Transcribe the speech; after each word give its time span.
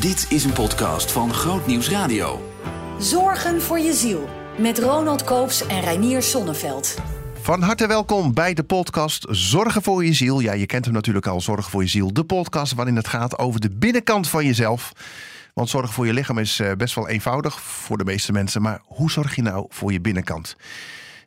Dit 0.00 0.26
is 0.28 0.44
een 0.44 0.52
podcast 0.52 1.12
van 1.12 1.34
Groot 1.34 1.66
Nieuws 1.66 1.90
Radio. 1.90 2.52
Zorgen 2.98 3.62
voor 3.62 3.78
je 3.78 3.92
ziel. 3.92 4.28
Met 4.58 4.78
Ronald 4.78 5.24
Koops 5.24 5.66
en 5.66 5.80
Reinier 5.80 6.22
Sonneveld. 6.22 6.96
Van 7.40 7.62
harte 7.62 7.86
welkom 7.86 8.34
bij 8.34 8.54
de 8.54 8.62
podcast 8.64 9.26
Zorgen 9.30 9.82
voor 9.82 10.04
je 10.04 10.12
ziel. 10.12 10.40
Ja, 10.40 10.52
je 10.52 10.66
kent 10.66 10.84
hem 10.84 10.94
natuurlijk 10.94 11.26
al, 11.26 11.40
Zorgen 11.40 11.70
voor 11.70 11.82
je 11.82 11.88
ziel. 11.88 12.12
De 12.12 12.24
podcast 12.24 12.74
waarin 12.74 12.96
het 12.96 13.08
gaat 13.08 13.38
over 13.38 13.60
de 13.60 13.70
binnenkant 13.70 14.28
van 14.28 14.44
jezelf. 14.44 14.92
Want 15.54 15.68
zorgen 15.68 15.92
voor 15.92 16.06
je 16.06 16.12
lichaam 16.12 16.38
is 16.38 16.60
eh, 16.60 16.72
best 16.72 16.94
wel 16.94 17.08
eenvoudig 17.08 17.60
voor 17.60 17.98
de 17.98 18.04
meeste 18.04 18.32
mensen. 18.32 18.62
Maar 18.62 18.80
hoe 18.84 19.10
zorg 19.10 19.34
je 19.34 19.42
nou 19.42 19.66
voor 19.68 19.92
je 19.92 20.00
binnenkant? 20.00 20.56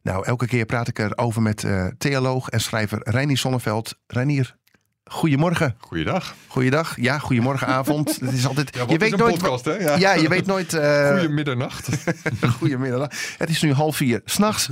Nou, 0.04 0.26
elke 0.26 0.48
keer 0.48 0.66
praat 0.66 0.88
ik 0.88 1.00
erover 1.00 1.42
met 1.42 1.64
uh, 1.64 1.88
theoloog 1.98 2.50
en 2.50 2.62
schrijver 2.62 3.00
Reinier 3.04 3.38
Sonneveld. 3.38 3.96
Reinier, 4.08 4.56
Goedemorgen. 5.12 5.76
Goeiedag. 5.80 6.36
Goeiedag. 6.48 6.96
Ja, 7.02 7.20
goedemorgenavond. 7.20 8.16
Het 8.22 8.34
is 8.34 8.48
altijd. 8.48 8.76
Ja, 8.76 8.86
je 8.88 8.98
weet 8.98 9.16
nooit. 9.18 9.38
Podcast, 9.38 9.66
hè? 9.66 9.74
Ja. 9.74 9.96
ja. 9.98 10.14
je 10.14 10.30
weet 10.30 10.46
nooit. 10.46 10.74
Uh... 10.82 11.10
Goedemiddernacht. 11.10 11.90
Goedemiddernacht. 12.60 13.36
Het 13.38 13.50
is 13.50 13.62
nu 13.62 13.74
half 13.74 13.96
vier 13.96 14.22
s'nachts. 14.26 14.70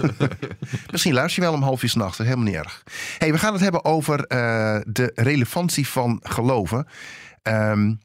Misschien 0.91 1.13
luister 1.13 1.43
je 1.43 1.49
wel 1.49 1.57
om 1.57 1.63
half 1.63 1.79
vier 1.79 1.89
s'nachts. 1.89 2.17
Dat 2.17 2.25
is 2.25 2.31
helemaal 2.33 2.53
niet 2.53 2.63
erg. 2.63 2.83
Hey, 3.17 3.31
we 3.31 3.37
gaan 3.37 3.53
het 3.53 3.61
hebben 3.61 3.85
over 3.85 4.19
uh, 4.19 4.25
de 4.85 5.11
relevantie 5.15 5.87
van 5.87 6.19
geloven. 6.23 6.87
Um, 7.43 7.99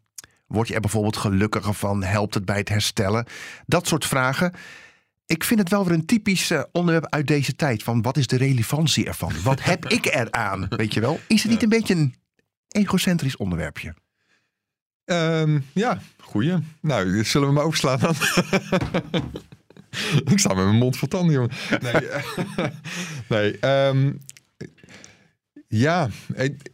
word 0.46 0.68
je 0.68 0.74
er 0.74 0.80
bijvoorbeeld 0.80 1.16
gelukkiger 1.16 1.74
van? 1.74 2.02
Helpt 2.02 2.34
het 2.34 2.44
bij 2.44 2.58
het 2.58 2.68
herstellen? 2.68 3.26
Dat 3.66 3.86
soort 3.86 4.06
vragen. 4.06 4.52
Ik 5.26 5.44
vind 5.44 5.60
het 5.60 5.68
wel 5.68 5.84
weer 5.84 5.94
een 5.94 6.06
typisch 6.06 6.50
uh, 6.50 6.62
onderwerp 6.72 7.06
uit 7.08 7.26
deze 7.26 7.56
tijd. 7.56 7.82
Van 7.82 8.02
wat 8.02 8.16
is 8.16 8.26
de 8.26 8.36
relevantie 8.36 9.06
ervan? 9.06 9.32
Wat 9.42 9.62
heb 9.62 9.86
ik 9.86 10.06
eraan? 10.06 10.66
Weet 10.68 10.94
je 10.94 11.00
wel? 11.00 11.20
Is 11.26 11.42
het 11.42 11.50
niet 11.50 11.62
een 11.62 11.68
beetje 11.68 11.94
een 11.94 12.14
egocentrisch 12.74 13.36
onderwerpje? 13.36 13.94
Um, 15.04 15.66
ja, 15.72 16.00
goeie. 16.18 16.54
Nou, 16.80 17.24
zullen 17.24 17.48
we 17.48 17.54
maar 17.54 17.64
overslaan 17.64 17.98
dan? 17.98 18.14
ik 20.32 20.38
sta 20.38 20.54
met 20.54 20.64
mijn 20.64 20.76
mond 20.76 20.96
vol 20.96 21.08
tanden, 21.08 21.34
jongen. 21.34 21.50
Nee, 21.80 22.08
nee 23.60 23.86
um, 23.86 24.18
ja, 25.68 26.08
ik, 26.34 26.70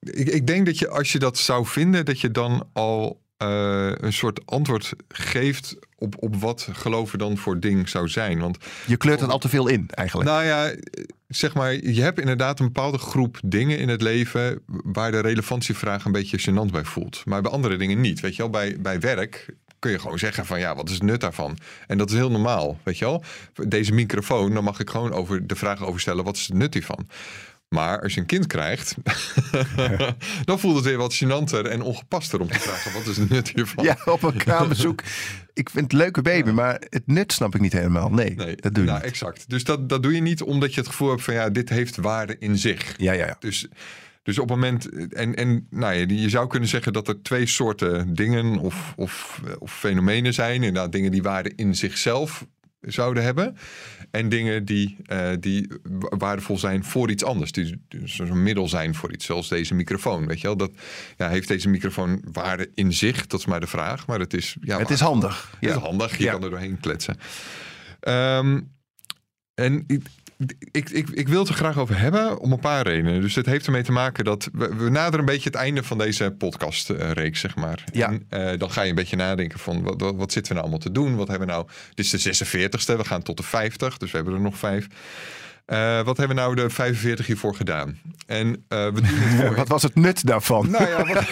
ik, 0.00 0.28
ik, 0.28 0.46
denk 0.46 0.66
dat 0.66 0.78
je 0.78 0.88
als 0.88 1.12
je 1.12 1.18
dat 1.18 1.38
zou 1.38 1.66
vinden, 1.66 2.04
dat 2.04 2.20
je 2.20 2.30
dan 2.30 2.68
al 2.72 3.20
uh, 3.42 3.92
een 3.94 4.12
soort 4.12 4.46
antwoord 4.46 4.92
geeft 5.08 5.76
op, 5.96 6.14
op 6.18 6.36
wat 6.36 6.68
geloven 6.72 7.18
dan 7.18 7.36
voor 7.36 7.60
ding 7.60 7.88
zou 7.88 8.08
zijn. 8.08 8.38
Want, 8.38 8.58
je 8.86 8.96
kleurt 8.96 9.20
het 9.20 9.30
al 9.30 9.38
te 9.38 9.48
veel 9.48 9.66
in, 9.66 9.88
eigenlijk. 9.90 10.28
Nou 10.28 10.44
ja, 10.44 10.74
zeg 11.28 11.54
maar, 11.54 11.72
je 11.72 12.02
hebt 12.02 12.20
inderdaad 12.20 12.60
een 12.60 12.66
bepaalde 12.66 12.98
groep 12.98 13.38
dingen 13.44 13.78
in 13.78 13.88
het 13.88 14.02
leven 14.02 14.62
waar 14.66 15.10
de 15.10 15.20
relevantievraag 15.20 16.04
een 16.04 16.12
beetje 16.12 16.40
gênant 16.40 16.72
bij 16.72 16.84
voelt. 16.84 17.22
Maar 17.24 17.42
bij 17.42 17.50
andere 17.50 17.76
dingen 17.76 18.00
niet. 18.00 18.20
Weet 18.20 18.36
je 18.36 18.42
wel, 18.42 18.50
bij, 18.50 18.76
bij 18.80 19.00
werk 19.00 19.54
kun 19.78 19.90
je 19.90 19.98
gewoon 19.98 20.18
zeggen 20.18 20.46
van 20.46 20.58
ja, 20.58 20.74
wat 20.74 20.88
is 20.88 20.94
het 20.94 21.02
nut 21.02 21.20
daarvan? 21.20 21.58
En 21.86 21.98
dat 21.98 22.10
is 22.10 22.16
heel 22.16 22.30
normaal, 22.30 22.78
weet 22.82 22.98
je 22.98 23.04
wel. 23.04 23.22
Deze 23.68 23.92
microfoon, 23.92 24.54
dan 24.54 24.64
mag 24.64 24.80
ik 24.80 24.90
gewoon 24.90 25.12
over 25.12 25.46
de 25.46 25.56
vraag 25.56 25.84
over 25.84 26.00
stellen, 26.00 26.24
wat 26.24 26.36
is 26.36 26.46
het 26.46 26.56
nut 26.56 26.74
hiervan? 26.74 27.08
Maar 27.68 28.02
als 28.02 28.14
je 28.14 28.20
een 28.20 28.26
kind 28.26 28.46
krijgt, 28.46 28.94
dan 30.44 30.58
voelt 30.58 30.74
het 30.74 30.84
weer 30.84 30.96
wat 30.96 31.14
gênanter 31.14 31.70
en 31.70 31.82
ongepaster 31.82 32.40
om 32.40 32.48
te 32.48 32.58
vragen: 32.58 32.92
wat 32.92 33.06
is 33.06 33.16
het 33.16 33.28
nut 33.28 33.48
hiervan? 33.54 33.84
Ja, 33.84 33.98
op 34.04 34.22
een 34.22 34.36
kraambezoek. 34.46 35.02
ik 35.52 35.70
vind 35.70 35.84
het 35.84 35.92
een 35.92 35.98
leuke 35.98 36.22
baby, 36.22 36.50
maar 36.50 36.82
het 36.88 37.06
nut 37.06 37.32
snap 37.32 37.54
ik 37.54 37.60
niet 37.60 37.72
helemaal. 37.72 38.10
Nee, 38.10 38.34
nee 38.34 38.56
dat 38.56 38.74
doe 38.74 38.84
je 38.84 38.90
nou, 38.90 39.02
niet. 39.02 39.10
Exact. 39.10 39.48
Dus 39.48 39.64
dat, 39.64 39.88
dat 39.88 40.02
doe 40.02 40.14
je 40.14 40.20
niet 40.20 40.42
omdat 40.42 40.74
je 40.74 40.80
het 40.80 40.88
gevoel 40.88 41.08
hebt 41.08 41.22
van 41.22 41.34
ja, 41.34 41.50
dit 41.50 41.68
heeft 41.68 41.96
waarde 41.96 42.36
in 42.38 42.58
zich. 42.58 42.94
Ja, 42.96 43.12
ja, 43.12 43.26
ja. 43.26 43.36
Dus, 43.38 43.68
dus 44.22 44.38
op 44.38 44.48
het 44.48 44.58
moment, 44.58 44.88
en, 45.12 45.34
en 45.34 45.66
nou 45.70 45.94
ja, 45.94 46.04
je 46.08 46.28
zou 46.28 46.46
kunnen 46.46 46.68
zeggen 46.68 46.92
dat 46.92 47.08
er 47.08 47.22
twee 47.22 47.46
soorten 47.46 48.14
dingen 48.14 48.58
of, 48.58 48.92
of, 48.96 49.40
of 49.58 49.78
fenomenen 49.78 50.34
zijn. 50.34 50.54
Inderdaad, 50.54 50.92
dingen 50.92 51.10
die 51.10 51.22
waarde 51.22 51.52
in 51.56 51.74
zichzelf 51.74 52.46
zouden 52.80 53.22
hebben. 53.22 53.56
En 54.10 54.28
dingen 54.28 54.64
die, 54.64 54.96
uh, 55.12 55.30
die 55.40 55.68
waardevol 56.18 56.58
zijn 56.58 56.84
voor 56.84 57.10
iets 57.10 57.24
anders. 57.24 57.52
Die 57.52 57.84
dus 57.88 58.18
een 58.18 58.42
middel 58.42 58.68
zijn 58.68 58.94
voor 58.94 59.12
iets, 59.12 59.24
zoals 59.24 59.48
deze 59.48 59.74
microfoon. 59.74 60.26
Weet 60.26 60.40
je 60.40 60.46
wel? 60.46 60.56
Dat, 60.56 60.72
ja, 61.16 61.28
heeft 61.28 61.48
deze 61.48 61.68
microfoon 61.68 62.22
waarde 62.32 62.70
in 62.74 62.92
zich? 62.92 63.26
Dat 63.26 63.40
is 63.40 63.46
maar 63.46 63.60
de 63.60 63.66
vraag. 63.66 64.06
Maar 64.06 64.20
het 64.20 64.34
is, 64.34 64.56
ja, 64.60 64.78
het 64.78 64.90
is 64.90 65.00
handig. 65.00 65.56
Het 65.60 65.70
is 65.70 65.76
handig, 65.76 66.18
je 66.18 66.24
ja. 66.24 66.32
kan 66.32 66.42
er 66.42 66.50
doorheen 66.50 66.80
kletsen. 66.80 67.16
Um, 68.00 68.74
en 69.54 69.86
ik, 70.70 70.90
ik, 70.90 71.08
ik 71.08 71.28
wil 71.28 71.38
het 71.38 71.48
er 71.48 71.54
graag 71.54 71.78
over 71.78 71.98
hebben 71.98 72.38
om 72.38 72.52
een 72.52 72.58
paar 72.58 72.86
redenen. 72.86 73.20
Dus 73.20 73.34
het 73.34 73.46
heeft 73.46 73.66
ermee 73.66 73.82
te 73.82 73.92
maken 73.92 74.24
dat 74.24 74.48
we, 74.52 74.74
we 74.74 74.90
naderen 74.90 75.18
een 75.18 75.32
beetje 75.32 75.48
het 75.48 75.58
einde 75.58 75.82
van 75.82 75.98
deze 75.98 76.34
podcastreeks, 76.38 77.40
zeg 77.40 77.56
maar. 77.56 77.84
Ja. 77.92 78.08
En 78.08 78.52
uh, 78.52 78.58
dan 78.58 78.70
ga 78.70 78.82
je 78.82 78.88
een 78.88 78.94
beetje 78.94 79.16
nadenken 79.16 79.58
van 79.58 79.82
wat, 79.82 80.00
wat, 80.00 80.16
wat, 80.16 80.32
zitten 80.32 80.52
we 80.52 80.58
nou 80.58 80.60
allemaal 80.60 80.92
te 80.92 80.92
doen? 80.92 81.16
Wat 81.16 81.28
hebben 81.28 81.46
we 81.46 81.52
nou? 81.52 81.66
Dit 81.94 82.12
is 82.12 82.38
de 82.38 82.68
46ste, 82.68 82.96
we 82.96 83.04
gaan 83.04 83.22
tot 83.22 83.36
de 83.36 83.42
50, 83.42 83.96
dus 83.96 84.10
we 84.10 84.16
hebben 84.16 84.34
er 84.34 84.40
nog 84.40 84.58
vijf. 84.58 84.86
Uh, 85.66 86.00
wat 86.02 86.16
hebben 86.16 86.36
we 86.36 86.42
nou 86.42 86.54
de 86.54 86.70
45 86.70 87.26
hiervoor 87.26 87.54
gedaan? 87.54 87.98
En 88.26 88.48
uh, 88.48 88.54
we 88.68 88.92
doen 88.92 89.04
het 89.04 89.46
voor... 89.46 89.54
wat 89.64 89.68
was 89.68 89.82
het 89.82 89.94
nut 89.94 90.26
daarvan? 90.26 90.70
Nou 90.70 90.88
ja, 90.88 90.96
wat, 90.96 91.30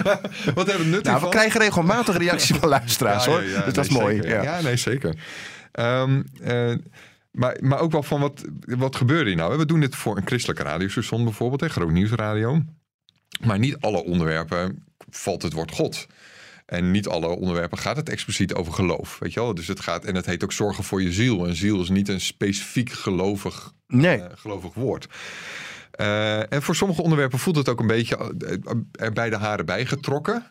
wat 0.54 0.66
hebben 0.66 0.84
we 0.84 0.90
nut 0.90 1.04
nou, 1.04 1.20
We 1.20 1.28
krijgen 1.28 1.60
regelmatig 1.60 2.16
reacties 2.16 2.56
van 2.56 2.68
luisteraars 2.68 3.24
ja, 3.24 3.30
hoor. 3.30 3.42
Ja, 3.42 3.48
ja, 3.48 3.64
dus 3.64 3.74
dat 3.74 3.84
is 3.84 3.90
mooi. 3.90 4.22
Ja. 4.22 4.42
ja. 4.42 4.60
nee, 4.60 4.76
zeker. 4.76 5.14
Um, 5.72 6.24
maar, 7.30 7.56
maar 7.60 7.78
ook 7.78 7.92
wel 7.92 8.02
van 8.02 8.20
wat, 8.20 8.44
wat 8.60 8.96
gebeurde 8.96 9.30
hier 9.30 9.38
nou? 9.38 9.58
We 9.58 9.66
doen 9.66 9.80
dit 9.80 9.96
voor 9.96 10.16
een 10.16 10.26
christelijke 10.26 10.62
radiostation 10.62 11.24
bijvoorbeeld, 11.24 11.60
hè, 11.60 11.68
Groot 11.68 11.90
Nieuwsradio. 11.90 12.62
Maar 13.44 13.58
niet 13.58 13.76
alle 13.80 14.04
onderwerpen 14.04 14.84
valt 15.10 15.42
het 15.42 15.52
woord 15.52 15.70
God. 15.70 16.06
En 16.66 16.90
niet 16.90 17.08
alle 17.08 17.28
onderwerpen 17.28 17.78
gaat 17.78 17.96
het 17.96 18.08
expliciet 18.08 18.54
over 18.54 18.72
geloof. 18.72 19.18
Weet 19.18 19.32
je 19.32 19.40
wel? 19.40 19.54
Dus 19.54 19.66
het 19.66 19.80
gaat, 19.80 20.04
en 20.04 20.14
het 20.14 20.26
heet 20.26 20.44
ook 20.44 20.52
zorgen 20.52 20.84
voor 20.84 21.02
je 21.02 21.12
ziel. 21.12 21.46
En 21.46 21.54
ziel 21.54 21.80
is 21.80 21.88
niet 21.88 22.08
een 22.08 22.20
specifiek 22.20 22.90
gelovig, 22.90 23.72
nee. 23.86 24.18
uh, 24.18 24.24
gelovig 24.34 24.74
woord. 24.74 25.08
Uh, 26.00 26.52
en 26.52 26.62
voor 26.62 26.76
sommige 26.76 27.02
onderwerpen 27.02 27.38
voelt 27.38 27.56
het 27.56 27.68
ook 27.68 27.80
een 27.80 27.86
beetje 27.86 28.34
er 28.92 29.12
bij 29.12 29.30
de 29.30 29.36
haren 29.36 29.66
bijgetrokken. 29.66 30.46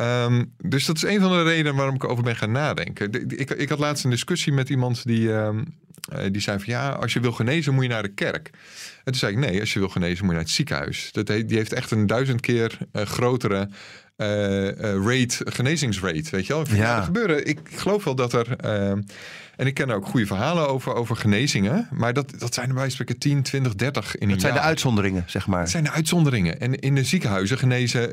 Um, 0.00 0.54
dus 0.62 0.86
dat 0.86 0.96
is 0.96 1.02
een 1.02 1.20
van 1.20 1.30
de 1.30 1.42
redenen 1.42 1.74
waarom 1.74 1.94
ik 1.94 2.02
erover 2.02 2.24
ben 2.24 2.36
gaan 2.36 2.52
nadenken. 2.52 3.12
Ik, 3.38 3.50
ik 3.50 3.68
had 3.68 3.78
laatst 3.78 4.04
een 4.04 4.10
discussie 4.10 4.52
met 4.52 4.68
iemand 4.68 5.06
die, 5.06 5.32
um, 5.32 5.78
die 6.30 6.40
zei 6.40 6.58
van 6.58 6.72
ja, 6.72 6.90
als 6.90 7.12
je 7.12 7.20
wil 7.20 7.32
genezen 7.32 7.74
moet 7.74 7.82
je 7.82 7.88
naar 7.88 8.02
de 8.02 8.14
kerk. 8.14 8.50
En 8.96 9.12
toen 9.12 9.14
zei 9.14 9.32
ik 9.32 9.38
nee, 9.38 9.60
als 9.60 9.72
je 9.72 9.78
wil 9.78 9.88
genezen 9.88 10.18
moet 10.18 10.32
je 10.32 10.36
naar 10.36 10.46
het 10.46 10.54
ziekenhuis. 10.54 11.12
Dat 11.12 11.26
die 11.26 11.44
heeft 11.56 11.72
echt 11.72 11.90
een 11.90 12.06
duizend 12.06 12.40
keer 12.40 12.78
grotere 12.92 13.68
uh, 14.20 14.64
uh, 14.64 14.72
rate, 15.06 15.36
genezingsrate. 15.44 16.28
Weet 16.30 16.46
je 16.46 16.52
wel? 16.52 16.64
Ja. 16.68 16.96
Dat 16.96 17.04
gebeuren. 17.04 17.46
Ik 17.46 17.58
geloof 17.64 18.04
wel 18.04 18.14
dat 18.14 18.32
er. 18.32 18.46
Uh, 18.64 18.90
en 19.56 19.66
ik 19.66 19.74
ken 19.74 19.88
er 19.88 19.96
ook 19.96 20.06
goede 20.06 20.26
verhalen 20.26 20.68
over, 20.68 20.94
over 20.94 21.16
genezingen. 21.16 21.88
Maar 21.90 22.12
dat, 22.12 22.32
dat 22.38 22.54
zijn 22.54 22.68
er 22.68 22.74
bij 22.74 22.90
spreken 22.90 23.18
10, 23.18 23.42
20, 23.42 23.74
30 23.74 24.16
in 24.16 24.22
een 24.22 24.28
Dat 24.28 24.40
zijn 24.40 24.52
jaar. 24.52 24.62
de 24.62 24.68
uitzonderingen, 24.68 25.24
zeg 25.26 25.46
maar. 25.46 25.60
Dat 25.60 25.70
zijn 25.70 25.84
de 25.84 25.90
uitzonderingen. 25.90 26.60
En 26.60 26.78
in 26.78 26.94
de 26.94 27.04
ziekenhuizen 27.04 27.58
genezen 27.58 28.12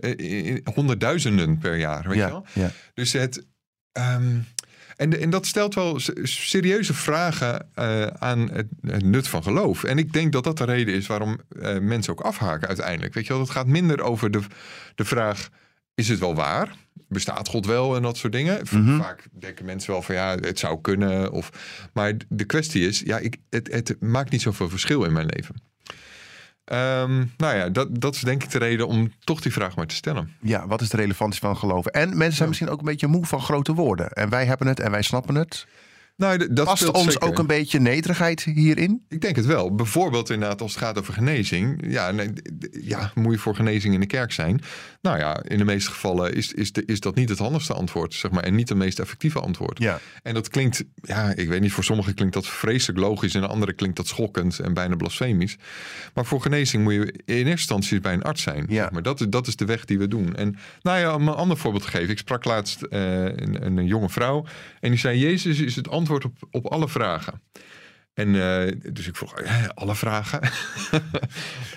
honderdduizenden 0.74 1.58
per 1.58 1.78
jaar. 1.78 2.08
Weet 2.08 2.18
ja, 2.18 2.26
je 2.26 2.32
wel? 2.32 2.46
Ja. 2.54 2.72
Dus 2.94 3.14
het. 3.14 3.46
Um, 3.94 4.46
en, 4.98 5.20
en 5.20 5.30
dat 5.30 5.46
stelt 5.46 5.76
wel 5.76 6.00
serieuze 6.24 6.94
vragen 6.94 7.70
uh, 7.76 8.08
aan 8.08 8.50
het, 8.52 8.68
het, 8.82 9.04
nut 9.04 9.28
van 9.28 9.44
geloof. 9.44 9.84
En 9.84 9.98
ik 9.98 10.14
denk 10.14 10.32
dat 10.32 10.44
dat 10.44 10.58
de 10.58 10.64
reden 10.64 10.94
is 10.94 11.08
waarom 11.08 11.40
uh, 11.50 11.78
mensen 11.80 12.12
ook 12.14 12.22
afhaken 12.22 12.68
uiteindelijk. 12.68 13.14
Weet 13.14 13.28
je 13.28 13.34
wel, 13.34 13.42
het 13.42 13.52
gaat 13.52 13.68
minder 13.68 14.02
over 14.02 14.32
de, 14.32 14.42
de 14.96 15.06
vraag: 15.06 15.50
is 15.98 16.10
het 16.10 16.20
wel 16.20 16.36
waar? 16.36 16.76
Bestaat 17.08 17.48
God 17.48 17.66
wel 17.66 17.96
en 17.96 18.02
dat 18.02 18.18
soort 18.18 18.34
dingen? 18.34 18.66
Mhm. 18.72 18.98
Vaak 18.98 19.28
denken 19.32 19.66
mensen 19.66 19.92
wel 19.92 20.02
van 20.02 20.16
ja, 20.16 20.36
het 20.36 20.60
zou 20.60 20.82
kunnen. 20.82 21.32
Of, 21.32 21.50
maar 21.94 22.14
de 22.30 22.46
kwestie 22.46 22.88
is, 22.88 23.00
ja, 23.00 23.18
ik, 23.18 23.38
het, 23.50 23.72
het 23.72 23.96
maakt 24.00 24.32
niet 24.32 24.42
zoveel 24.42 24.70
verschil 24.70 25.04
in 25.04 25.14
mijn 25.14 25.26
leven. 25.26 25.56
Um, 26.72 27.34
nou 27.38 27.56
ja, 27.56 27.70
dat, 27.70 28.02
dat 28.02 28.16
is 28.16 28.22
denk 28.22 28.44
ik 28.44 28.52
de 28.52 28.58
reden 28.58 28.88
om 28.88 29.12
toch 29.20 29.42
die 29.42 29.52
vraag 29.52 29.76
maar 29.76 29.88
te 29.88 29.96
stellen. 29.96 30.32
Ja, 30.42 30.68
wat 30.68 30.82
is 30.82 30.90
de 30.90 30.98
relevantie 30.98 31.40
van 31.40 31.58
geloven? 31.58 31.92
En 31.92 32.08
mensen 32.08 32.20
zijn 32.20 32.38
ja. 32.38 32.48
misschien 32.48 32.70
ook 32.70 32.80
een 32.80 32.86
beetje 32.86 33.08
moe 33.08 33.26
van 33.26 33.42
grote 33.42 33.74
woorden. 33.74 34.12
En 34.12 34.30
wij 34.30 34.46
hebben 34.46 34.68
het 34.68 34.80
en 34.80 34.92
wij 34.92 35.02
snappen 35.02 35.36
het. 35.36 35.68
Nou, 36.18 36.54
dat 36.54 36.66
Past 36.66 36.92
ons 36.92 37.14
zeker. 37.14 37.28
ook 37.28 37.40
een 37.40 37.48
beetje 37.48 37.80
nederigheid 37.80 38.44
hierin? 38.44 39.06
Ik 39.10 39.22
denk 39.22 39.36
het 39.36 39.46
wel. 39.46 39.76
Bijvoorbeeld 39.76 40.30
inderdaad 40.30 40.62
als 40.62 40.72
het 40.74 40.84
gaat 40.84 41.00
over 41.00 41.14
genezing. 41.14 41.84
Ja, 41.88 42.12
nee, 42.12 42.34
ja, 42.82 43.12
moet 43.16 43.34
je 43.34 43.40
voor 43.40 43.56
genezing 43.56 43.94
in 43.94 44.00
de 44.00 44.06
kerk 44.06 44.32
zijn? 44.32 44.62
Nou 45.02 45.18
ja, 45.18 45.44
in 45.44 45.58
de 45.58 45.64
meeste 45.64 45.92
gevallen 45.92 46.34
is, 46.34 46.54
is, 46.54 46.72
de, 46.72 46.86
is 46.86 47.00
dat 47.00 47.16
niet 47.16 47.30
het 47.30 47.38
handigste 47.38 47.74
antwoord, 47.74 48.14
zeg 48.14 48.32
maar. 48.32 48.44
En 48.44 48.56
niet 48.56 48.70
het 48.70 48.78
meest 48.78 49.00
effectieve 49.00 49.40
antwoord. 49.40 49.80
Ja. 49.80 50.00
En 50.24 50.34
dat 50.34 50.50
klinkt, 50.50 50.84
ja, 51.02 51.34
ik 51.36 51.48
weet 51.48 51.62
niet, 51.62 51.72
voor 51.72 51.84
sommigen 51.84 52.14
klinkt 52.14 52.34
dat 52.34 52.48
vreselijk 52.48 53.00
logisch. 53.00 53.36
En 53.36 53.50
anderen 53.50 53.76
klinkt 53.76 53.98
dat 53.98 54.08
schokkend 54.08 54.60
en 54.60 54.74
bijna 54.74 54.96
blasfemisch. 54.96 55.58
Maar 56.14 56.26
voor 56.26 56.42
genezing 56.42 56.84
moet 56.84 56.94
je 56.94 57.14
in 57.26 57.36
eerste 57.36 57.50
instantie 57.50 58.00
bij 58.00 58.14
een 58.14 58.24
arts 58.24 58.42
zijn. 58.42 58.66
Ja. 58.70 58.82
Zeg 58.82 58.92
maar 58.92 59.04
dat, 59.04 59.26
dat 59.30 59.48
is 59.48 59.56
de 59.56 59.66
weg 59.66 59.86
die 59.86 59.98
we 59.98 60.08
doen. 60.08 60.36
En 60.36 60.56
nou 60.82 61.00
ja, 61.00 61.16
om 61.16 61.28
een 61.28 61.34
ander 61.34 61.58
voorbeeld 61.58 61.84
te 61.84 61.90
geven. 61.90 62.10
Ik 62.10 62.18
sprak 62.18 62.46
laatst 62.46 62.82
uh, 62.90 63.24
een, 63.24 63.78
een 63.78 63.86
jonge 63.86 64.10
vrouw. 64.10 64.46
En 64.80 64.90
die 64.90 65.00
zei, 65.00 65.20
Jezus 65.20 65.60
is 65.60 65.76
het 65.76 65.90
antwoord 65.90 66.06
op, 66.10 66.26
op 66.52 66.66
alle 66.66 66.88
vragen. 66.90 67.42
En 68.18 68.36
eh, 68.36 68.72
dus 68.94 69.08
ik 69.08 69.16
vroeg, 69.16 69.34
eh, 69.40 69.54
alle 69.74 69.96
vragen? 69.96 70.40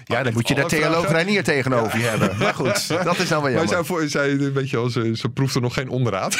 Ja, 0.05 0.23
dan 0.23 0.33
moet 0.33 0.49
je 0.49 0.55
daar 0.55 0.67
theoloog 0.69 0.99
vragen? 1.01 1.15
Reinier 1.15 1.43
tegenover 1.45 1.99
je 1.99 2.05
hebben. 2.05 2.39
Maar 2.39 2.55
goed, 2.55 2.89
dat 3.05 3.19
is 3.19 3.29
dan 3.29 3.29
wel 3.29 3.41
Maar 3.41 3.51
jammer. 3.51 3.69
zij, 3.69 3.85
voor- 3.85 4.09
zij, 4.09 4.53
weet 4.53 4.71
je 4.71 4.77
wel, 4.77 4.91
ze, 4.91 5.17
ze 5.17 5.29
proefde 5.29 5.61
nog 5.61 5.75
geen 5.75 5.89
onderraad. 5.89 6.37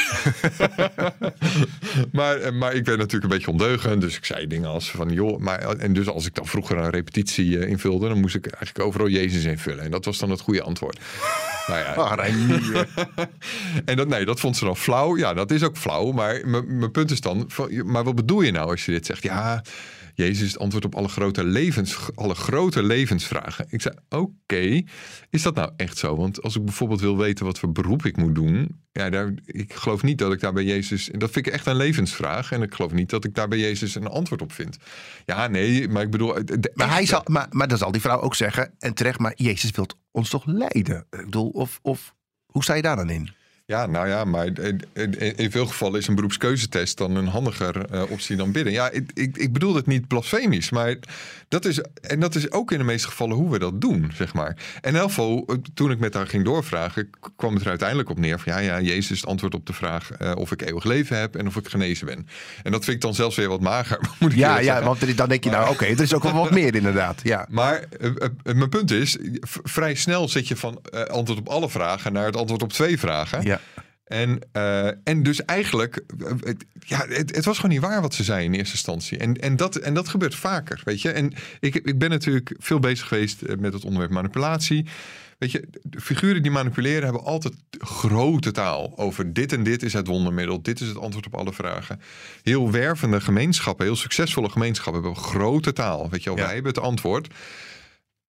maar, 2.11 2.35
eh, 2.35 2.51
maar 2.51 2.73
ik 2.73 2.83
ben 2.83 2.97
natuurlijk 2.97 3.23
een 3.23 3.37
beetje 3.37 3.51
ondeugend. 3.51 4.01
Dus 4.01 4.17
ik 4.17 4.25
zei 4.25 4.47
dingen 4.47 4.69
als 4.69 4.91
van, 4.91 5.09
joh... 5.09 5.39
Maar, 5.39 5.59
en 5.59 5.93
dus 5.93 6.07
als 6.07 6.25
ik 6.25 6.35
dan 6.35 6.45
vroeger 6.47 6.77
een 6.77 6.89
repetitie 6.89 7.59
eh, 7.59 7.69
invulde... 7.69 8.07
dan 8.07 8.19
moest 8.19 8.35
ik 8.35 8.45
eigenlijk 8.47 8.85
overal 8.87 9.07
Jezus 9.07 9.43
invullen. 9.43 9.83
En 9.83 9.91
dat 9.91 10.05
was 10.05 10.17
dan 10.17 10.29
het 10.29 10.41
goede 10.41 10.61
antwoord. 10.61 10.99
nou 11.67 11.79
ja, 11.79 11.93
Ah, 11.93 12.13
Reinier. 12.15 12.87
en 13.85 13.95
dat, 13.95 14.07
nee, 14.07 14.25
dat 14.25 14.39
vond 14.39 14.57
ze 14.57 14.65
dan 14.65 14.77
flauw. 14.77 15.17
Ja, 15.17 15.33
dat 15.33 15.51
is 15.51 15.63
ook 15.63 15.77
flauw. 15.77 16.11
Maar 16.11 16.41
mijn 16.67 16.91
punt 16.91 17.11
is 17.11 17.21
dan, 17.21 17.45
van, 17.47 17.91
maar 17.91 18.03
wat 18.03 18.15
bedoel 18.15 18.41
je 18.41 18.51
nou 18.51 18.69
als 18.69 18.85
je 18.85 18.91
dit 18.91 19.05
zegt? 19.05 19.23
Ja, 19.23 19.63
Jezus 20.21 20.45
is 20.45 20.51
het 20.51 20.61
antwoord 20.61 20.85
op 20.85 20.95
alle 20.95 21.07
grote, 21.07 21.43
levens, 21.43 22.09
alle 22.15 22.35
grote 22.35 22.83
levensvragen. 22.83 23.65
Ik 23.69 23.81
zei, 23.81 23.95
oké, 24.09 24.81
is 25.29 25.41
dat 25.41 25.55
nou 25.55 25.71
echt 25.77 25.97
zo? 25.97 26.15
Want 26.15 26.41
als 26.41 26.55
ik 26.55 26.65
bijvoorbeeld 26.65 27.01
wil 27.01 27.17
weten 27.17 27.45
wat 27.45 27.59
voor 27.59 27.71
beroep 27.71 28.05
ik 28.05 28.17
moet 28.17 28.35
doen... 28.35 28.79
Ja, 28.91 29.09
daar, 29.09 29.33
ik 29.45 29.73
geloof 29.73 30.03
niet 30.03 30.17
dat 30.17 30.33
ik 30.33 30.39
daar 30.39 30.53
bij 30.53 30.63
Jezus... 30.63 31.09
Dat 31.11 31.31
vind 31.31 31.47
ik 31.47 31.53
echt 31.53 31.65
een 31.65 31.75
levensvraag. 31.75 32.51
En 32.51 32.61
ik 32.61 32.73
geloof 32.73 32.91
niet 32.91 33.09
dat 33.09 33.25
ik 33.25 33.35
daar 33.35 33.47
bij 33.47 33.57
Jezus 33.57 33.95
een 33.95 34.07
antwoord 34.07 34.41
op 34.41 34.51
vind. 34.51 34.77
Ja, 35.25 35.47
nee, 35.47 35.87
maar 35.87 36.03
ik 36.03 36.11
bedoel... 36.11 36.33
de 36.45 36.71
Maar, 36.73 36.89
hij 36.89 37.05
zal, 37.05 37.21
maar, 37.25 37.47
maar 37.49 37.67
dan 37.67 37.77
zal 37.77 37.91
die 37.91 38.01
vrouw 38.01 38.21
ook 38.21 38.35
zeggen, 38.35 38.73
en 38.79 38.93
terecht, 38.93 39.19
maar 39.19 39.33
Jezus 39.35 39.71
wil 39.71 39.87
ons 40.11 40.29
toch 40.29 40.45
leiden? 40.45 41.05
Ik 41.09 41.25
bedoel, 41.25 41.49
of, 41.49 41.79
of 41.81 42.15
hoe 42.45 42.63
sta 42.63 42.73
je 42.73 42.81
daar 42.81 42.95
dan 42.95 43.09
in? 43.09 43.29
Ja, 43.71 43.85
nou 43.85 44.07
ja, 44.07 44.23
maar 44.25 44.45
in, 44.45 44.81
in- 44.93 45.37
in 45.37 45.51
veel 45.51 45.65
gevallen 45.65 45.99
is 45.99 46.07
een 46.07 46.15
beroepskeuzetest 46.15 46.97
dan 46.97 47.15
een 47.15 47.27
handiger 47.27 47.85
eh, 47.91 48.01
optie 48.09 48.35
dan 48.35 48.51
bidden. 48.51 48.73
Ja, 48.73 48.89
ik, 48.89 49.11
ik, 49.13 49.37
ik 49.37 49.53
bedoel 49.53 49.75
het 49.75 49.85
niet 49.87 50.07
blasfemisch, 50.07 50.69
maar 50.69 50.95
dat 51.47 51.65
is, 51.65 51.79
en 52.01 52.19
dat 52.19 52.35
is 52.35 52.51
ook 52.51 52.71
in 52.71 52.77
de 52.77 52.83
meeste 52.83 53.07
gevallen 53.07 53.35
hoe 53.35 53.49
we 53.51 53.59
dat 53.59 53.81
doen, 53.81 54.11
zeg 54.15 54.33
maar. 54.33 54.57
En 54.81 54.95
geval, 54.95 55.43
eh, 55.47 55.55
toen 55.73 55.91
ik 55.91 55.99
met 55.99 56.13
haar 56.13 56.27
ging 56.27 56.45
doorvragen, 56.45 57.09
kwam 57.35 57.53
het 57.53 57.63
er 57.63 57.69
uiteindelijk 57.69 58.09
op 58.09 58.19
neer 58.19 58.39
van 58.39 58.53
ja, 58.53 58.59
ja, 58.59 58.81
Jezus 58.81 59.11
is 59.11 59.19
het 59.19 59.29
antwoord 59.29 59.53
op 59.53 59.65
de 59.65 59.73
vraag 59.73 60.11
eh, 60.11 60.31
of 60.35 60.51
ik 60.51 60.61
eeuwig 60.61 60.83
leven 60.83 61.17
heb 61.19 61.35
en 61.35 61.47
of 61.47 61.55
ik 61.55 61.67
genezen 61.67 62.05
ben. 62.05 62.27
En 62.63 62.71
dat 62.71 62.83
vind 62.83 62.95
ik 62.95 63.01
dan 63.01 63.13
zelfs 63.15 63.35
weer 63.35 63.49
wat 63.49 63.61
mager, 63.61 63.99
moet 64.19 64.31
ik 64.31 64.37
Ja, 64.37 64.57
ja 64.57 64.63
zeggen. 64.63 64.85
want 64.85 65.17
dan 65.17 65.29
denk 65.29 65.43
je 65.43 65.49
nou, 65.49 65.69
oké, 65.69 65.85
er 65.85 66.01
is 66.01 66.13
ook 66.13 66.23
wel 66.23 66.33
wat 66.33 66.51
meer 66.51 66.75
inderdaad. 66.75 67.19
Ja. 67.23 67.45
Maar 67.49 67.83
mijn 68.43 68.69
punt 68.69 68.91
is, 68.91 69.17
vrij 69.63 69.95
snel 69.95 70.29
zit 70.29 70.47
je 70.47 70.55
van 70.55 70.81
antwoord 71.07 71.39
op 71.39 71.47
alle 71.49 71.69
vragen 71.69 72.13
naar 72.13 72.25
het 72.25 72.35
antwoord 72.37 72.61
op 72.63 72.73
twee 72.73 72.99
vragen. 72.99 73.41
Ja. 73.43 73.59
En, 74.11 74.39
eh, 74.51 74.87
en 74.87 75.23
dus 75.23 75.45
eigenlijk, 75.45 76.03
eh, 76.19 76.31
het, 76.39 76.65
ja, 76.79 77.05
het, 77.07 77.35
het 77.35 77.45
was 77.45 77.55
gewoon 77.55 77.71
niet 77.71 77.81
waar 77.81 78.01
wat 78.01 78.13
ze 78.13 78.23
zei 78.23 78.45
in 78.45 78.53
eerste 78.53 78.73
instantie. 78.73 79.17
En, 79.17 79.33
en, 79.33 79.55
dat, 79.55 79.75
en 79.75 79.93
dat 79.93 80.07
gebeurt 80.09 80.35
vaker, 80.35 80.81
weet 80.83 81.01
je. 81.01 81.11
En 81.11 81.33
ik, 81.59 81.75
ik 81.75 81.99
ben 81.99 82.09
natuurlijk 82.09 82.55
veel 82.57 82.79
bezig 82.79 83.07
geweest 83.07 83.41
eh, 83.41 83.57
met 83.57 83.73
het 83.73 83.85
onderwerp 83.85 84.11
manipulatie. 84.11 84.85
Weet 85.37 85.51
je, 85.51 85.67
de 85.83 86.01
figuren 86.01 86.41
die 86.41 86.51
manipuleren 86.51 87.03
hebben 87.03 87.23
altijd 87.23 87.53
grote 87.77 88.51
taal 88.51 88.93
over 88.97 89.33
dit 89.33 89.53
en 89.53 89.63
dit 89.63 89.83
is 89.83 89.93
het 89.93 90.07
wondermiddel, 90.07 90.61
dit 90.61 90.81
is 90.81 90.87
het 90.87 90.97
antwoord 90.97 91.25
op 91.25 91.35
alle 91.35 91.53
vragen. 91.53 92.01
Heel 92.43 92.71
wervende 92.71 93.21
gemeenschappen, 93.21 93.85
heel 93.85 93.95
succesvolle 93.95 94.49
gemeenschappen 94.49 95.03
hebben 95.03 95.21
grote 95.21 95.73
taal. 95.73 96.09
Weet 96.09 96.23
je 96.23 96.29
wel, 96.29 96.37
Ja. 96.37 96.45
wij 96.45 96.53
hebben 96.53 96.73
het 96.73 96.83
antwoord. 96.83 97.27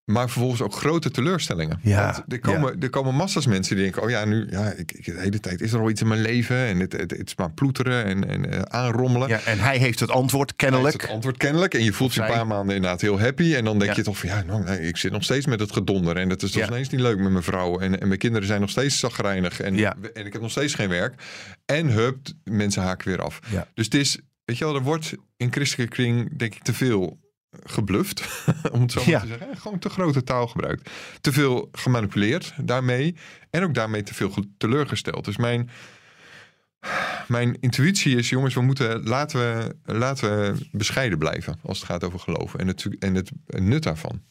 Maar 0.04 0.30
vervolgens 0.30 0.60
ook 0.60 0.74
grote 0.74 1.10
teleurstellingen. 1.10 1.78
Ja, 1.82 2.12
Want 2.12 2.32
er 2.32 2.38
komen, 2.40 2.80
er 2.80 2.90
komen 2.90 3.14
massa's 3.14 3.46
mensen 3.46 3.74
die 3.76 3.84
denken: 3.84 4.02
oh 4.02 4.10
ja, 4.10 4.24
nu, 4.24 4.46
ja, 4.50 4.70
ik, 4.72 4.92
ik, 4.92 5.04
de 5.04 5.20
hele 5.20 5.40
tijd 5.40 5.60
is 5.60 5.72
er 5.72 5.80
al 5.80 5.90
iets 5.90 6.00
in 6.00 6.08
mijn 6.08 6.20
leven. 6.20 6.56
En 6.56 6.80
het, 6.80 6.92
het, 6.92 7.10
het 7.10 7.26
is 7.26 7.36
maar 7.36 7.50
ploeteren 7.52 8.04
en, 8.04 8.28
en 8.28 8.50
eh, 8.52 8.60
aanrommelen. 8.60 9.28
ja, 9.28 9.40
en 9.40 9.58
hij 9.58 9.78
heeft 9.78 10.00
het 10.00 10.10
antwoord 10.10 10.52
Hij 10.56 10.68
heeft 10.68 10.72
kennelijk. 10.72 11.02
Het 11.02 11.10
antwoord 11.10 11.36
kennelijk. 11.36 11.74
En 11.74 11.84
je 11.84 11.92
voelt 11.92 12.14
je 12.14 12.20
een 12.20 12.26
paar 12.26 12.46
maanden 12.46 12.74
inderdaad 12.74 13.00
heel 13.00 13.20
happy. 13.20 13.54
En 13.54 13.64
dan 13.64 13.78
denk 13.78 13.90
Ja. 13.90 13.96
je 13.96 14.02
toch 14.02 14.18
van 14.18 14.28
ja, 14.28 14.42
nou, 14.42 14.64
nee, 14.64 14.80
ik 14.80 14.96
zit 14.96 15.12
nog 15.12 15.22
steeds 15.24 15.46
met 15.46 15.60
het 15.60 15.72
gedonder. 15.72 16.16
En 16.16 16.30
het 16.30 16.42
is 16.42 16.54
nog 16.54 16.64
steeds 16.64 16.88
niet 16.88 17.00
leuk 17.00 17.18
met 17.18 17.30
mijn 17.30 17.44
vrouw. 17.44 17.78
En, 17.78 18.00
en 18.00 18.06
mijn 18.06 18.18
kinderen 18.20 18.46
zijn 18.46 18.60
nog 18.60 18.70
steeds 18.70 18.98
zagrijnig. 18.98 19.60
En, 19.60 19.76
en 20.14 20.26
ik 20.26 20.32
heb 20.32 20.42
nog 20.42 20.50
steeds 20.50 20.74
geen 20.74 20.88
werk. 20.88 21.14
En 21.64 21.86
hup, 21.86 22.18
mensen 22.44 22.82
haken 22.82 23.08
weer 23.08 23.22
af. 23.22 23.38
Ja. 23.50 23.66
Dus 23.74 23.84
het 23.84 23.94
is, 23.94 24.18
weet 24.44 24.58
je 24.58 24.64
wel, 24.64 24.74
er 24.74 24.82
wordt 24.82 25.14
in 25.36 25.52
christelijke 25.52 25.94
kring 25.94 26.38
denk 26.38 26.54
ik 26.54 26.62
te 26.62 26.72
veel 26.74 27.18
gebluft, 27.64 28.44
om 28.72 28.80
het 28.80 28.92
zo 28.92 29.00
maar 29.00 29.08
Ja. 29.10 29.20
te 29.20 29.26
zeggen. 29.26 29.56
Gewoon 29.56 29.78
te 29.78 29.88
grote 29.88 30.22
taal 30.24 30.46
gebruikt. 30.46 30.90
Te 31.20 31.32
veel 31.32 31.68
gemanipuleerd 31.72 32.54
daarmee. 32.56 33.16
En 33.50 33.62
ook 33.62 33.74
daarmee 33.74 34.02
te 34.02 34.14
veel 34.14 34.30
ge- 34.30 34.48
teleurgesteld. 34.58 35.24
Dus 35.24 35.36
mijn, 35.36 35.70
mijn 37.28 37.56
intuïtie 37.60 38.16
is, 38.16 38.28
jongens, 38.28 38.54
we 38.54 38.60
moeten, 38.60 39.02
laten, 39.02 39.38
we, 39.40 39.92
laten 39.92 40.30
we 40.40 40.68
bescheiden 40.72 41.18
blijven 41.18 41.58
als 41.62 41.78
het 41.78 41.86
gaat 41.86 42.04
over 42.04 42.18
geloven. 42.18 42.58
En 42.60 42.66
het, 42.66 42.86
en 42.98 43.14
het 43.14 43.30
nut 43.46 43.82
daarvan. 43.82 44.22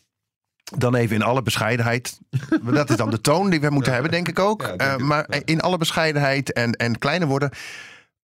Dan 0.77 0.95
even 0.95 1.15
in 1.15 1.21
alle 1.21 1.41
bescheidenheid. 1.41 2.19
Dat 2.63 2.89
is 2.89 2.95
dan 2.95 3.09
de 3.09 3.21
toon 3.21 3.50
die 3.50 3.62
we 3.62 3.69
moeten 3.69 3.94
hebben, 3.94 4.12
denk 4.12 4.27
ik 4.27 4.39
ook. 4.39 4.62
Ja, 4.62 4.68
denk 4.68 4.81
Eh, 4.81 4.97
maar 4.97 5.25
ja. 5.29 5.41
in 5.45 5.62
alle 5.62 5.77
bescheidenheid 5.77 6.53
en, 6.53 6.71
en 6.71 6.97
kleine 6.97 7.25
woorden. 7.25 7.50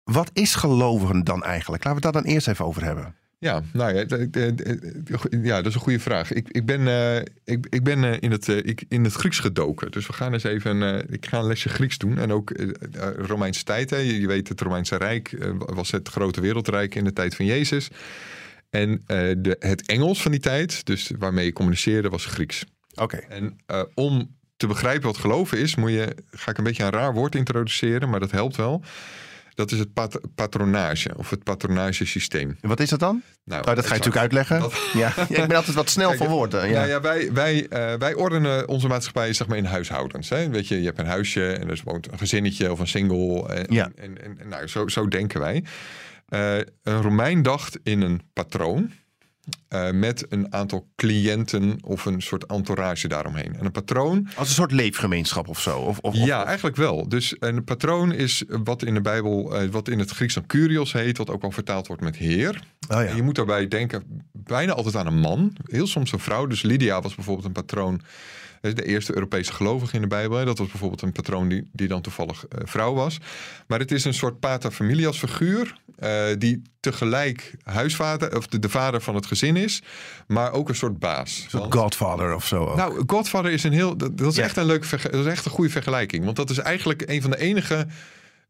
Wat 0.04 0.30
is 0.34 0.56
geloven 0.56 1.24
dan 1.24 1.44
eigenlijk? 1.44 1.84
Laten 1.84 2.02
we 2.02 2.08
het 2.08 2.14
daar 2.14 2.24
dan 2.24 2.32
eerst 2.34 2.48
even 2.48 2.66
over 2.66 2.84
hebben. 2.84 3.16
Ja, 3.40 3.62
nou 3.74 3.96
ja, 3.96 4.06
ja 5.42 5.56
dat 5.56 5.66
is 5.66 5.74
een 5.74 5.82
goede 5.82 6.00
vraag. 6.00 6.32
Ik, 6.32 6.48
ik 6.50 6.66
ben, 6.66 6.88
eh, 6.88 7.18
ik, 7.44 7.68
ik 7.70 7.84
ben 7.84 8.04
eh, 8.04 8.18
in, 8.20 8.32
het, 8.32 8.50
eh, 8.50 8.58
ik, 8.58 8.86
in 8.90 9.04
het 9.04 9.14
Grieks 9.14 9.40
gedoken. 9.40 9.92
Dus 9.92 10.08
we 10.08 10.14
gaan 10.14 10.34
eens 10.34 10.44
even 10.44 11.06
ik 11.10 11.26
ga 11.26 11.38
een 11.40 11.48
lesje 11.48 11.70
Grieks 11.70 11.98
doen. 11.98 12.18
En 12.18 12.32
ook 12.32 12.52
Romeinse 13.18 13.64
tijd. 13.64 13.90
Hè. 13.90 13.98
Je, 13.98 14.20
je 14.20 14.28
weet, 14.28 14.48
het 14.48 14.62
Romeinse 14.62 14.98
Rijk 14.98 15.38
was 15.58 15.92
het 15.92 16.10
grote 16.10 16.42
wereldrijk 16.42 16.96
in 16.96 17.04
de 17.04 17.14
tijd 17.14 17.36
van 17.36 17.46
Jezus. 17.46 17.88
En 18.70 19.04
de, 19.06 19.56
het 19.60 19.86
Engels 19.86 20.22
van 20.22 20.32
die 20.32 20.40
tijd, 20.40 20.86
dus 20.86 21.12
waarmee 21.18 21.46
je 21.46 21.54
communiceerde, 21.54 22.10
was 22.10 22.26
Grieks. 22.26 22.66
Oké. 22.96 23.18
En 23.18 23.58
om 23.94 24.36
te 24.58 24.68
begrijpen 24.68 25.06
wat 25.06 25.18
geloven 25.18 25.58
is, 25.58 25.76
moet 25.76 25.92
je, 25.92 26.16
ga 26.32 26.52
ik 26.52 26.58
een 26.58 26.64
beetje 26.64 26.84
een 26.84 26.90
raar 26.90 27.14
woord 27.14 27.36
introduceren, 27.36 28.10
maar 28.10 28.20
dat 28.20 28.32
helpt 28.32 28.56
wel. 28.56 28.84
Dat 29.58 29.72
is 29.72 29.80
het 29.80 29.94
pat- 29.94 30.20
patronage 30.36 31.10
of 31.16 31.30
het 31.30 31.44
patronagesysteem. 31.44 32.58
Wat 32.62 32.80
is 32.80 32.90
dat 32.90 33.00
dan? 33.00 33.22
Nou, 33.44 33.62
Oh, 33.62 33.68
dat 33.68 33.78
ga 33.78 33.82
je 33.84 33.90
natuurlijk 33.90 34.18
uitleggen. 34.18 34.60
Dat- 34.60 34.90
Ja. 34.94 35.14
ja, 35.30 35.42
ik 35.42 35.48
ben 35.48 35.56
altijd 35.56 35.76
wat 35.76 35.90
snel 35.90 36.08
Kijk, 36.08 36.20
van 36.22 36.28
woorden. 36.28 36.68
Ja. 36.70 36.74
Nou 36.74 36.88
ja, 36.88 37.02
wij, 37.02 37.34
wij, 37.34 37.68
eh, 37.68 37.94
wij 37.94 38.14
ordenen 38.14 38.68
onze 38.68 38.88
maatschappij 38.88 39.34
zeg 39.34 39.48
maar 39.48 39.58
in 39.58 39.66
huishoudens. 39.66 40.30
Hè? 40.30 40.50
Weet 40.50 40.68
je, 40.68 40.80
je 40.80 40.86
hebt 40.86 41.00
een 41.00 41.06
huisje 41.06 41.52
en 41.54 41.70
er 41.70 41.82
woont 41.84 42.12
een 42.12 42.18
gezinnetje 42.18 42.72
of 42.72 42.80
een 42.80 42.88
single. 42.88 43.48
En, 43.54 43.66
Ja. 43.70 43.92
en, 43.96 44.24
en, 44.24 44.40
en 44.40 44.48
nou, 44.48 44.68
zo, 44.68 44.88
zo 44.88 45.08
denken 45.08 45.40
wij. 45.40 45.64
Eh, 46.28 46.56
een 46.84 47.02
Romein 47.02 47.42
dacht 47.42 47.80
in 47.84 48.02
een 48.02 48.22
patroon. 48.34 48.92
Eh, 49.68 49.92
met 49.92 50.26
een 50.30 50.54
aantal 50.54 50.88
cliënten 50.96 51.78
of 51.82 52.06
een 52.06 52.22
soort 52.22 52.46
entourage 52.46 53.08
daaromheen. 53.08 53.56
En 53.60 53.66
een 53.66 53.72
patroon 53.72 54.28
Als 54.36 54.48
een 54.48 54.54
soort 54.54 54.72
leefgemeenschap 54.72 55.48
of 55.48 55.60
zo. 55.60 55.80
Of, 55.80 56.00
of, 56.00 56.16
ja, 56.16 56.46
eigenlijk 56.46 56.76
wel. 56.76 57.10
Dus 57.10 57.36
een 57.40 57.64
patroon 57.64 58.12
is 58.12 58.44
wat 58.48 58.84
in 58.84 58.94
de 58.94 59.02
Bijbel, 59.02 59.56
eh, 59.56 59.70
wat 59.70 59.88
in 59.88 60.00
het 60.00 60.10
Grieks 60.10 60.34
dan 60.34 60.46
Kyrios 60.46 60.94
heet, 60.94 61.18
wat 61.18 61.30
ook 61.30 61.42
wel 61.42 61.52
vertaald 61.52 61.88
wordt 61.88 62.02
met 62.02 62.16
heer. 62.16 62.50
Oh 62.90 63.02
ja. 63.02 63.06
En 63.06 63.16
je 63.16 63.22
moet 63.22 63.36
daarbij 63.36 63.68
denken 63.68 64.04
bijna 64.32 64.74
altijd 64.74 64.96
aan 64.96 65.08
een 65.08 65.20
man, 65.20 65.56
heel 65.64 65.88
soms 65.88 66.12
een 66.12 66.20
vrouw. 66.20 66.46
Dus 66.46 66.62
Lydia 66.62 67.02
was 67.02 67.16
bijvoorbeeld 67.16 67.46
een 67.46 67.52
patroon, 67.52 68.02
de 68.62 68.84
eerste 68.86 69.14
Europese 69.14 69.54
gelovige 69.54 69.96
in 69.96 70.02
de 70.02 70.08
Bijbel. 70.08 70.46
Dat 70.46 70.58
was 70.58 70.68
bijvoorbeeld 70.68 71.02
een 71.02 71.12
patroon 71.12 71.48
die, 71.50 71.70
die 71.72 71.88
dan 71.88 72.02
toevallig 72.02 72.46
eh, 72.48 72.62
vrouw 72.66 72.94
was. 72.94 73.18
Maar 73.68 73.80
het 73.80 73.92
is 73.92 74.06
een 74.06 74.14
soort 74.14 74.40
pater 74.40 74.72
familias 74.72 75.18
figuur, 75.18 75.78
eh, 75.98 76.24
die 76.38 76.62
tegelijk 76.80 77.54
huisvader, 77.64 78.38
of 78.38 78.48
de, 78.48 78.60
de 78.60 78.70
vader 78.70 79.02
van 79.02 79.16
het 79.16 79.26
gezin 79.26 79.56
is, 79.56 79.82
maar 80.28 80.52
ook 80.52 80.70
een 80.70 80.76
soort 80.76 81.00
baas. 81.00 81.42
Een 81.44 81.50
soort 81.60 81.74
Godfather 81.74 82.36
of 82.36 82.46
zo. 82.48 82.66
ook. 82.66 82.76
nou, 82.76 83.04
Godfather 83.06 83.52
is 83.52 83.64
een 83.64 83.74
heel. 83.74 83.98
Dat, 83.98 84.18
dat 84.18 84.32
is 84.32 84.36
Ja. 84.36 84.44
echt 84.44 84.58
een 84.58 84.66
leuke. 84.66 84.98
Dat 85.12 85.26
is 85.26 85.32
echt 85.32 85.46
een 85.46 85.52
goede 85.52 85.72
vergelijking. 85.72 86.24
Want 86.24 86.36
dat 86.36 86.50
is 86.50 86.58
eigenlijk 86.58 87.04
een 87.10 87.22
van 87.22 87.32
de 87.32 87.38
enige 87.40 87.88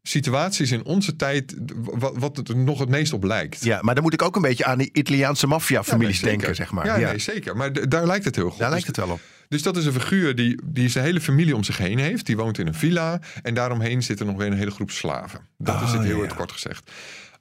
situaties 0.08 0.70
in 0.70 0.84
onze 0.84 1.16
tijd. 1.16 1.54
wat, 1.76 2.12
wat 2.18 2.36
het 2.36 2.48
er 2.48 2.56
nog 2.56 2.78
het 2.78 2.88
meest 2.88 3.12
op 3.12 3.24
lijkt. 3.24 3.64
ja, 3.64 3.78
maar 3.82 3.94
dan 3.94 4.02
moet 4.04 4.12
ik 4.12 4.22
ook 4.22 4.36
een 4.36 4.42
beetje 4.42 4.64
aan 4.64 4.78
die 4.78 4.90
Italiaanse 4.92 5.46
maffia-families 5.46 6.20
Ja, 6.20 6.26
nee, 6.26 6.36
denken, 6.36 6.54
zeg 6.56 6.72
maar. 6.72 6.86
Ja, 6.86 6.96
Ja, 6.96 7.08
nee, 7.08 7.18
zeker. 7.18 7.56
Maar 7.56 7.72
d- 7.72 7.90
daar 7.90 8.06
lijkt 8.06 8.24
het 8.24 8.36
heel 8.36 8.50
goed. 8.50 8.58
Daar 8.58 8.70
lijkt 8.70 8.86
Dus- 8.86 8.96
het 8.96 9.04
wel 9.06 9.14
op. 9.14 9.20
Dus 9.48 9.62
dat 9.62 9.76
is 9.76 9.84
een 9.86 9.92
figuur 9.92 10.34
die, 10.34 10.60
die 10.64 10.88
zijn 10.88 11.04
hele 11.04 11.20
familie 11.20 11.56
om 11.56 11.64
zich 11.64 11.78
heen 11.78 11.98
heeft. 11.98 12.26
Die 12.26 12.36
woont 12.36 12.58
in 12.58 12.66
een 12.66 12.74
villa. 12.74 13.20
En 13.42 13.54
daaromheen 13.54 14.02
zit 14.02 14.20
er 14.20 14.26
nog 14.26 14.36
weer 14.36 14.46
een 14.46 14.52
hele 14.56 14.70
groep 14.70 14.90
slaven. 14.90 15.40
Dat 15.58 15.74
is 15.74 15.80
Ah, 15.82 15.92
het 15.92 16.02
heel 16.04 16.22
ja. 16.24 16.34
kort 16.34 16.52
gezegd. 16.52 16.90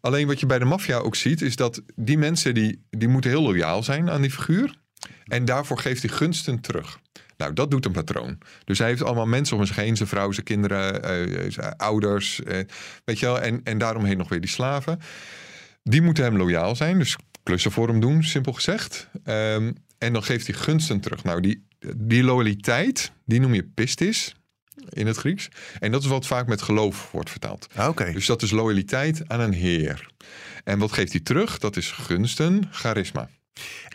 Alleen 0.01 0.27
wat 0.27 0.39
je 0.39 0.45
bij 0.45 0.59
de 0.59 0.65
maffia 0.65 0.97
ook 0.97 1.15
ziet, 1.15 1.41
is 1.41 1.55
dat 1.55 1.81
die 1.95 2.17
mensen 2.17 2.53
die, 2.53 2.85
die 2.89 3.07
moeten 3.07 3.29
heel 3.29 3.41
loyaal 3.41 3.83
zijn 3.83 4.09
aan 4.09 4.21
die 4.21 4.31
figuur. 4.31 4.75
En 5.25 5.45
daarvoor 5.45 5.79
geeft 5.79 6.01
hij 6.01 6.11
gunsten 6.11 6.59
terug. 6.61 6.99
Nou, 7.37 7.53
dat 7.53 7.71
doet 7.71 7.85
een 7.85 7.91
patroon. 7.91 8.37
Dus 8.63 8.77
hij 8.79 8.87
heeft 8.87 9.01
allemaal 9.03 9.25
mensen 9.25 9.57
om 9.57 9.65
zich 9.65 9.75
heen. 9.75 9.95
Zijn 9.97 10.09
vrouw, 10.09 10.31
zijn 10.31 10.45
kinderen, 10.45 11.03
eh, 11.03 11.51
zijn 11.51 11.75
ouders. 11.77 12.43
eh, 12.43 12.59
weet 13.05 13.19
je 13.19 13.25
wel. 13.25 13.39
En, 13.41 13.61
en 13.63 13.77
daaromheen 13.77 14.17
nog 14.17 14.29
weer 14.29 14.41
die 14.41 14.49
slaven. 14.49 14.99
Die 15.83 16.01
moeten 16.01 16.23
hem 16.23 16.37
loyaal 16.37 16.75
zijn. 16.75 16.97
Dus 16.97 17.15
klussen 17.43 17.71
voor 17.71 17.87
hem 17.87 17.99
doen, 17.99 18.23
simpel 18.23 18.53
gezegd. 18.53 19.07
Ehm, 19.23 19.71
en 19.97 20.13
dan 20.13 20.23
geeft 20.23 20.47
hij 20.47 20.55
gunsten 20.55 20.99
terug. 20.99 21.23
Nou, 21.23 21.41
die, 21.41 21.65
die 21.95 22.23
loyaliteit, 22.23 23.11
die 23.25 23.39
noem 23.39 23.53
je 23.53 23.63
pistis. 23.73 24.35
in 24.89 25.07
het 25.07 25.17
Grieks. 25.17 25.47
En 25.79 25.91
dat 25.91 26.01
is 26.01 26.07
wat 26.07 26.27
vaak 26.27 26.47
met 26.47 26.61
geloof 26.61 27.11
wordt 27.11 27.29
vertaald. 27.29 27.67
Ah, 27.75 27.87
Oké. 27.87 28.11
Dus 28.11 28.25
dat 28.25 28.41
is 28.41 28.51
loyaliteit 28.51 29.21
aan 29.27 29.39
een 29.39 29.53
heer. 29.53 30.07
En 30.63 30.79
wat 30.79 30.91
geeft 30.91 31.11
hij 31.11 31.21
terug? 31.21 31.57
Dat 31.59 31.77
is 31.77 31.91
gunsten, 31.91 32.63
charisma. 32.71 33.29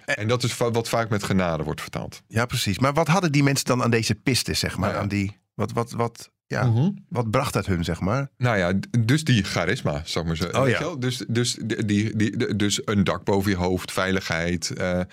En 0.04 0.28
dat 0.28 0.42
is 0.42 0.56
wat 0.56 0.88
vaak 0.88 1.08
met 1.08 1.22
genade 1.22 1.62
wordt 1.62 1.80
vertaald. 1.80 2.22
Ja, 2.28 2.46
precies. 2.46 2.78
Maar 2.78 2.92
wat 2.92 3.08
hadden 3.08 3.32
die 3.32 3.42
mensen 3.42 3.66
dan 3.66 3.82
aan 3.82 3.90
deze 3.90 4.14
piste, 4.14 4.54
zeg 4.54 4.70
maar? 4.76 4.80
Nou 4.80 4.92
ja. 4.94 5.00
Aan 5.00 5.08
die, 5.08 5.38
wat, 5.54 5.72
wat, 5.72 5.90
wat, 5.92 6.30
ja, 6.46 6.64
Mhm. 6.66 6.90
wat 7.08 7.30
bracht 7.30 7.52
dat 7.52 7.66
hun, 7.66 7.84
zeg 7.84 8.00
maar? 8.00 8.30
Nou 8.36 8.56
ja, 8.58 8.72
dus 8.98 9.24
die 9.24 9.44
charisma, 9.44 10.02
zou 10.04 10.18
ik 10.20 10.26
maar 10.26 10.36
zeggen. 10.36 10.58
Oh 10.58 10.62
Weet 10.64 10.72
ja. 10.72 10.78
je 10.78 10.84
wel? 10.84 10.98
Dus, 11.00 11.24
dus, 11.28 11.58
die, 11.64 11.84
die, 11.86 12.16
die- 12.16 12.56
dus 12.56 12.80
een 12.84 13.04
dak 13.04 13.24
boven 13.24 13.50
je 13.50 13.56
hoofd, 13.56 13.92
veiligheid, 13.92 14.70
eh, 14.70 15.00
eh, 15.00 15.04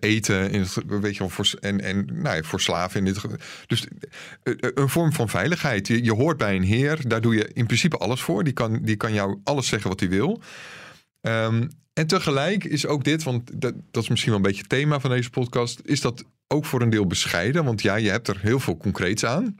eten, 0.00 0.50
in 0.50 0.60
het, 0.60 0.68
ge- 0.70 0.98
weet 1.00 1.12
je 1.12 1.18
wel, 1.18 1.28
voor, 1.28 1.50
en, 1.60 1.80
en 1.80 2.08
nou 2.12 2.36
ja, 2.36 2.42
voor 2.42 2.60
slaven. 2.60 2.98
In 2.98 3.04
dit, 3.04 3.20
dus 3.66 3.86
eh, 4.42 4.52
eh, 4.60 4.70
een 4.74 4.88
vorm 4.88 5.12
van 5.12 5.28
veiligheid. 5.28 5.86
Je, 5.86 6.04
je 6.04 6.12
hoort 6.14 6.36
bij 6.36 6.56
een 6.56 6.62
heer, 6.62 7.08
daar 7.08 7.20
doe 7.20 7.34
je 7.34 7.50
in 7.52 7.66
principe 7.66 7.96
alles 7.96 8.20
voor. 8.22 8.44
Die 8.44 8.52
kan, 8.52 8.78
die 8.82 8.96
kan 8.96 9.12
jou 9.12 9.40
alles 9.44 9.66
zeggen 9.66 9.90
wat 9.90 10.00
hij 10.00 10.08
wil. 10.08 10.40
Ehm, 11.20 11.68
en 12.00 12.06
tegelijk 12.06 12.64
is 12.64 12.86
ook 12.86 13.04
dit, 13.04 13.22
want 13.22 13.50
dat, 13.54 13.74
dat 13.90 14.02
is 14.02 14.08
misschien 14.08 14.30
wel 14.30 14.40
een 14.40 14.46
beetje 14.46 14.60
het 14.60 14.70
thema 14.70 15.00
van 15.00 15.10
deze 15.10 15.30
podcast, 15.30 15.80
is 15.84 16.00
dat 16.00 16.24
ook 16.48 16.64
voor 16.64 16.82
een 16.82 16.90
deel 16.90 17.06
bescheiden. 17.06 17.64
Want 17.64 17.82
ja, 17.82 17.94
je 17.94 18.10
hebt 18.10 18.28
er 18.28 18.38
heel 18.40 18.60
veel 18.60 18.76
concreets 18.76 19.24
aan. 19.24 19.58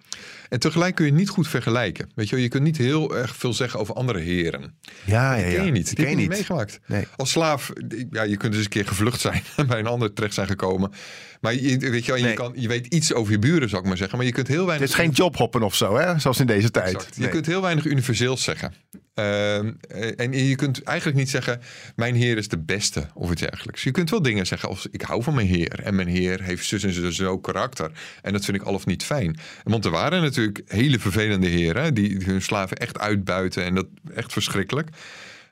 En 0.50 0.58
tegelijk 0.58 0.94
kun 0.94 1.06
je 1.06 1.12
niet 1.12 1.28
goed 1.28 1.48
vergelijken. 1.48 2.10
Weet 2.14 2.28
je, 2.28 2.34
wel, 2.34 2.44
je 2.44 2.50
kunt 2.50 2.62
niet 2.62 2.76
heel 2.76 3.16
erg 3.16 3.36
veel 3.36 3.52
zeggen 3.54 3.80
over 3.80 3.94
andere 3.94 4.18
heren. 4.18 4.74
Ja, 5.04 5.34
ja, 5.34 5.46
ja. 5.46 5.54
ken 5.54 5.64
je 5.64 5.70
niet. 5.70 5.86
Die 5.86 5.94
ken 5.94 6.04
heb 6.04 6.14
je 6.14 6.20
niet 6.20 6.28
meegemaakt. 6.28 6.80
Nee. 6.86 7.06
Als 7.16 7.30
slaaf, 7.30 7.72
ja, 8.10 8.22
je 8.22 8.36
kunt 8.36 8.52
dus 8.52 8.62
een 8.64 8.68
keer 8.70 8.86
gevlucht 8.86 9.20
zijn 9.20 9.42
en 9.56 9.66
bij 9.66 9.78
een 9.78 9.86
ander 9.86 10.12
terecht 10.12 10.34
zijn 10.34 10.46
gekomen. 10.46 10.92
Maar 11.40 11.54
je, 11.54 11.78
weet 11.78 12.04
je, 12.04 12.12
wel, 12.12 12.20
je, 12.20 12.26
Nee. 12.26 12.34
kan, 12.34 12.52
je 12.56 12.68
weet 12.68 12.86
iets 12.86 13.12
over 13.14 13.32
je 13.32 13.38
buren, 13.38 13.68
zou 13.68 13.82
ik 13.82 13.88
maar 13.88 13.96
zeggen. 13.96 14.16
Maar 14.16 14.26
je 14.26 14.32
kunt 14.32 14.48
heel 14.48 14.66
weinig. 14.66 14.88
Het 14.88 14.98
is 14.98 15.04
geen 15.04 15.10
jobhoppen 15.14 15.62
of 15.62 15.74
zo, 15.74 15.96
hè? 15.96 16.18
Zoals 16.18 16.40
in 16.40 16.46
deze 16.46 16.70
tijd. 16.70 16.94
Exact. 16.94 17.14
Je 17.14 17.20
Nee. 17.20 17.30
kunt 17.30 17.46
heel 17.46 17.62
weinig 17.62 17.84
universeels 17.84 18.42
zeggen. 18.42 18.74
Ehm, 19.14 19.72
eh, 19.88 20.10
en 20.16 20.32
je 20.32 20.54
kunt 20.54 20.82
eigenlijk 20.82 21.18
niet 21.18 21.30
zeggen: 21.30 21.60
Mijn 21.96 22.14
Heer 22.14 22.36
is 22.36 22.48
de 22.48 22.58
beste 22.58 23.06
of 23.14 23.30
iets 23.30 23.40
dergelijks. 23.40 23.82
Je 23.82 23.90
kunt 23.90 24.10
wel 24.10 24.22
dingen 24.22 24.46
zeggen 24.46 24.68
als: 24.68 24.86
Ik 24.90 25.02
hou 25.02 25.22
van 25.22 25.34
mijn 25.34 25.46
Heer. 25.46 25.80
En 25.82 25.94
mijn 25.94 26.08
Heer 26.08 26.42
heeft 26.42 26.66
zus 26.66 26.82
en 26.84 26.92
zo, 26.92 27.10
zo 27.10 27.38
karakter. 27.38 27.90
En 28.22 28.32
dat 28.32 28.44
vind 28.44 28.56
ik 28.56 28.62
al 28.62 28.74
of 28.74 28.86
niet 28.86 29.04
fijn. 29.04 29.38
Want 29.64 29.84
er 29.84 29.90
waren 29.90 30.22
natuurlijk 30.22 30.39
hele 30.66 30.98
vervelende 30.98 31.46
heren 31.46 31.94
die 31.94 32.24
hun 32.24 32.42
slaven 32.42 32.76
echt 32.76 32.98
uitbuiten. 32.98 33.64
En 33.64 33.74
dat 33.74 33.86
echt 34.14 34.32
verschrikkelijk. 34.32 34.88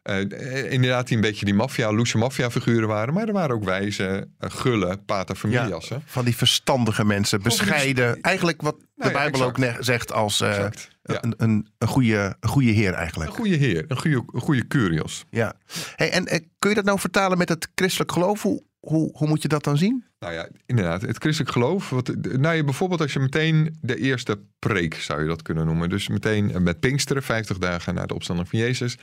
Eh, 0.03 0.73
inderdaad, 0.73 1.07
die 1.07 1.17
een 1.17 1.23
beetje 1.23 1.45
die 1.45 1.55
maffia, 1.55 1.93
loesje 1.93 2.19
maffia-figuren 2.19 2.89
waren. 2.89 3.15
Maar 3.15 3.27
er 3.27 3.33
waren 3.33 3.55
ook 3.55 3.65
wijze, 3.65 4.29
eh, 4.39 4.51
gulle, 4.51 4.97
pater 5.07 5.37
familias. 5.37 5.89
hè? 5.89 5.97
Van 6.05 6.25
die 6.25 6.37
verstandige 6.37 7.05
mensen, 7.05 7.39
die- 7.41 7.49
bescheiden. 7.49 8.21
Eigenlijk 8.21 8.63
wat 8.63 8.77
de 8.81 8.87
Nou 8.97 9.11
ja, 9.13 9.19
Bijbel 9.19 9.43
ook 9.43 9.59
zegt 9.81 10.13
als 10.13 10.41
eh. 10.41 10.67
Ja. 11.03 11.23
een, 11.23 11.35
een, 11.37 11.69
een, 11.79 11.89
goede, 11.89 12.37
een 12.41 12.49
goede 12.49 12.71
heer 12.71 12.93
eigenlijk. 12.93 13.31
Een 13.31 13.37
goede 13.37 13.57
Heer, 13.57 13.85
een 13.89 13.99
goede, 13.99 14.23
een 14.33 14.41
goede 14.41 14.67
Curios. 14.67 15.25
Ja. 15.31 15.55
Hey, 15.97 16.11
en 16.11 16.25
kun 16.59 16.69
je 16.69 16.75
dat 16.75 16.85
nou 16.85 16.99
vertalen 16.99 17.39
met 17.39 17.49
het 17.49 17.69
christelijk 17.75 18.13
geloof? 18.13 18.43
Hoe, 18.43 18.63
hoe, 18.81 19.11
hoe 19.13 19.29
moet 19.29 19.43
je 19.43 19.49
dat 19.49 19.65
dan 19.65 19.79
zien? 19.79 20.05
Nou 20.19 20.33
ja, 20.33 20.49
inderdaad. 20.67 21.03
Het 21.03 21.19
christelijk 21.19 21.53
geloof. 21.53 21.91
Wat, 21.91 22.15
nou 22.17 22.57
ja, 22.57 22.65
bijvoorbeeld 22.65 23.01
als 23.01 23.13
je 23.13 23.19
meteen 23.19 23.77
de 23.81 23.97
eerste 23.97 24.41
preek 24.59 24.95
zou 24.95 25.23
je 25.23 25.29
dat 25.29 25.43
kunnen 25.43 25.67
noemen. 25.67 25.89
Dus 25.89 26.09
meteen 26.09 26.63
met 26.63 26.81
Pinksteren, 26.81 27.23
50 27.23 27.59
dagen 27.59 27.95
na 27.95 28.07
de 28.07 28.15
opstanding 28.15 28.49
van 28.49 28.59
Jezus, 28.59 28.97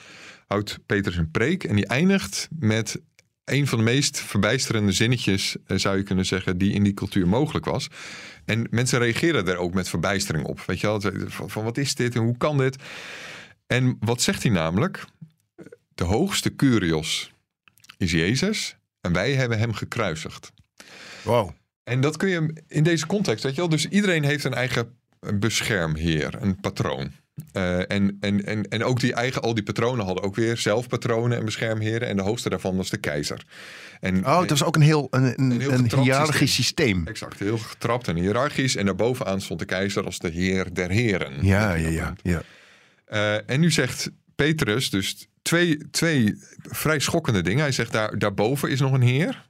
houdt 0.47 0.79
Petrus 0.85 1.17
een 1.17 1.31
preek. 1.31 1.63
En 1.63 1.75
die 1.75 1.87
eindigt 1.87 2.47
met 2.59 3.01
een 3.45 3.67
van 3.67 3.77
de 3.77 3.83
meest 3.83 4.19
verbijsterende 4.19 4.91
zinnetjes, 4.91 5.55
eh, 5.65 5.77
zou 5.77 5.97
je 5.97 6.03
kunnen 6.03 6.25
zeggen, 6.25 6.57
die 6.57 6.73
in 6.73 6.83
die 6.83 6.93
cultuur 6.93 7.27
mogelijk 7.27 7.65
was. 7.65 7.87
En 8.45 8.67
mensen 8.69 8.99
reageren 8.99 9.47
er 9.47 9.57
ook 9.57 9.73
met 9.73 9.89
verbijstering 9.89 10.45
op. 10.45 10.61
Weet 10.61 10.79
je 10.79 10.87
wel, 10.87 11.01
van 11.47 11.63
wat 11.63 11.77
is 11.77 11.95
dit 11.95 12.15
en 12.15 12.21
hoe 12.21 12.37
kan 12.37 12.57
dit? 12.57 12.75
En 13.67 13.97
wat 13.99 14.21
zegt 14.21 14.43
hij 14.43 14.51
namelijk? 14.51 15.05
De 15.95 16.03
hoogste 16.03 16.55
Curios 16.55 17.31
is 17.97 18.11
Jezus 18.11 18.77
en 19.05 19.13
wij 19.13 19.33
hebben 19.33 19.59
hem 19.59 19.73
gekruisigd. 19.73 20.51
Wow. 21.23 21.49
En 21.83 22.01
dat 22.01 22.17
kun 22.17 22.29
je 22.29 22.63
in 22.67 22.83
deze 22.83 23.07
context, 23.07 23.43
weet 23.43 23.55
je 23.55 23.61
wel. 23.61 23.69
Dus 23.69 23.87
iedereen 23.87 24.23
heeft 24.23 24.43
een 24.43 24.53
eigen 24.53 24.97
beschermheer, 25.33 26.35
een 26.41 26.59
patroon. 26.59 27.11
Eh, 27.51 27.91
en, 27.91 28.17
en, 28.19 28.45
en, 28.45 28.67
en 28.69 28.83
ook 28.83 28.99
die 28.99 29.13
eigen, 29.13 29.41
al 29.41 29.53
die 29.53 29.63
patronen 29.63 30.05
hadden 30.05 30.23
ook 30.23 30.35
weer 30.35 30.57
zelf 30.57 30.87
patronen 30.87 31.37
en 31.37 31.45
beschermheren. 31.45 32.07
En 32.07 32.15
de 32.15 32.21
hoogste 32.21 32.49
daarvan 32.49 32.75
was 32.75 32.89
de 32.89 32.97
keizer. 32.97 33.45
En, 33.99 34.25
Oh, 34.25 34.39
het 34.39 34.49
was 34.49 34.63
ook 34.63 34.75
een 34.75 34.81
heel, 34.81 35.07
een, 35.09 35.23
een, 35.23 35.51
Een 35.51 35.59
heel 35.59 35.71
een 35.71 35.77
getrapt 35.77 36.03
hiërarchisch 36.03 36.53
systeem. 36.53 37.07
Exact, 37.07 37.39
heel 37.39 37.57
getrapt 37.57 38.07
en 38.07 38.15
hiërarchisch. 38.15 38.75
En 38.75 38.85
daarbovenaan 38.85 39.41
stond 39.41 39.59
de 39.59 39.65
keizer 39.65 40.05
als 40.05 40.19
de 40.19 40.29
heer 40.29 40.73
der 40.73 40.89
heren. 40.89 41.45
Ja, 41.45 41.73
ja, 41.73 41.87
ja. 41.87 42.13
ja. 42.21 42.41
Eh, 43.05 43.49
en 43.49 43.59
nu 43.59 43.71
zegt 43.71 44.11
Petrus 44.35 44.89
dus 44.89 45.27
twee, 45.45 45.89
twee 45.91 46.35
vrij 46.57 46.99
schokkende 46.99 47.41
dingen. 47.41 47.61
Hij 47.61 47.71
zegt 47.71 47.91
daar, 47.91 48.17
daarboven 48.17 48.69
is 48.69 48.79
nog 48.79 48.91
een 48.91 49.01
heer. 49.01 49.49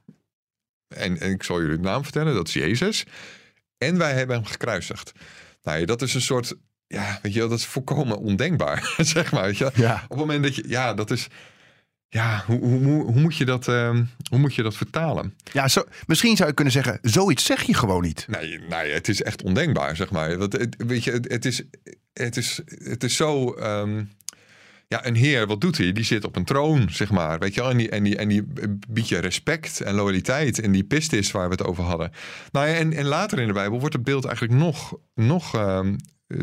En, 0.88 1.20
en 1.20 1.30
ik 1.30 1.42
zal 1.42 1.60
jullie 1.60 1.76
de 1.76 1.82
naam 1.82 2.02
vertellen, 2.02 2.34
dat 2.34 2.48
is 2.48 2.54
Jezus. 2.54 3.04
En 3.78 3.98
wij 3.98 4.12
hebben 4.12 4.36
hem 4.36 4.44
gekruisigd. 4.44 5.12
Nou 5.62 5.78
ja, 5.78 5.86
dat 5.86 6.02
is 6.02 6.14
een 6.14 6.20
soort, 6.20 6.54
ja, 6.86 7.18
weet 7.22 7.32
je 7.32 7.38
wel, 7.38 7.48
dat 7.48 7.58
is 7.58 7.66
volkomen 7.66 8.18
ondenkbaar, 8.18 8.94
zeg 9.14 9.32
maar. 9.32 9.42
Weet 9.44 9.58
je? 9.58 9.70
Ja. 9.74 9.94
Op 9.94 10.08
het 10.08 10.18
moment 10.18 10.42
dat 10.42 10.54
je, 10.54 10.64
ja, 10.68 10.94
dat 10.94 11.10
is, 11.10 11.26
ja, 12.08 12.42
hoe, 12.46 12.58
hoe, 12.60 13.02
hoe, 13.02 13.20
moet, 13.20 13.36
je 13.36 13.44
dat, 13.44 13.68
ehm, 13.68 14.04
hoe 14.30 14.38
moet 14.38 14.54
je 14.54 14.62
dat 14.62 14.76
vertalen? 14.76 15.34
Ja, 15.52 15.68
zo, 15.68 15.84
misschien 16.06 16.36
zou 16.36 16.48
je 16.48 16.54
kunnen 16.54 16.72
zeggen, 16.72 16.98
zoiets 17.02 17.44
zeg 17.44 17.62
je 17.62 17.74
gewoon 17.74 18.02
niet. 18.02 18.26
Nee, 18.28 18.58
nee, 18.58 18.92
het 18.92 19.08
is 19.08 19.22
echt 19.22 19.42
ondenkbaar, 19.42 19.96
zeg 19.96 20.10
maar. 20.10 20.38
Want 20.38 20.52
het, 20.52 20.74
weet 20.78 21.04
je, 21.04 21.12
het, 21.12 21.30
het 21.32 21.44
is, 21.44 21.62
het, 22.12 22.36
is, 22.36 22.60
het 22.66 23.04
is 23.04 23.16
zo. 23.16 23.52
ehm, 23.54 24.04
ja, 24.88 25.06
een 25.06 25.14
heer, 25.14 25.46
wat 25.46 25.60
doet 25.60 25.78
hij? 25.78 25.92
Die 25.92 26.04
zit 26.04 26.24
op 26.24 26.36
een 26.36 26.44
troon, 26.44 26.88
zeg 26.90 27.10
maar. 27.10 27.38
Weet 27.38 27.54
je 27.54 27.60
wel? 27.60 27.70
En 27.70 27.76
die, 27.76 27.88
en 27.88 28.02
die, 28.02 28.16
en 28.16 28.28
die 28.28 28.44
biedt 28.88 29.08
je 29.08 29.18
respect 29.18 29.80
en 29.80 29.94
loyaliteit. 29.94 30.60
En 30.60 30.72
die 30.72 30.84
pistis 30.84 31.30
waar 31.30 31.48
we 31.48 31.54
het 31.54 31.64
over 31.64 31.84
hadden. 31.84 32.10
Nou 32.52 32.68
ja, 32.68 32.74
en, 32.74 32.92
en 32.92 33.04
later 33.04 33.38
in 33.38 33.46
de 33.46 33.52
Bijbel 33.52 33.78
wordt 33.80 33.94
het 33.94 34.04
beeld 34.04 34.24
eigenlijk 34.24 34.58
nog, 34.58 34.94
nog 35.14 35.54
ehm, 35.54 35.96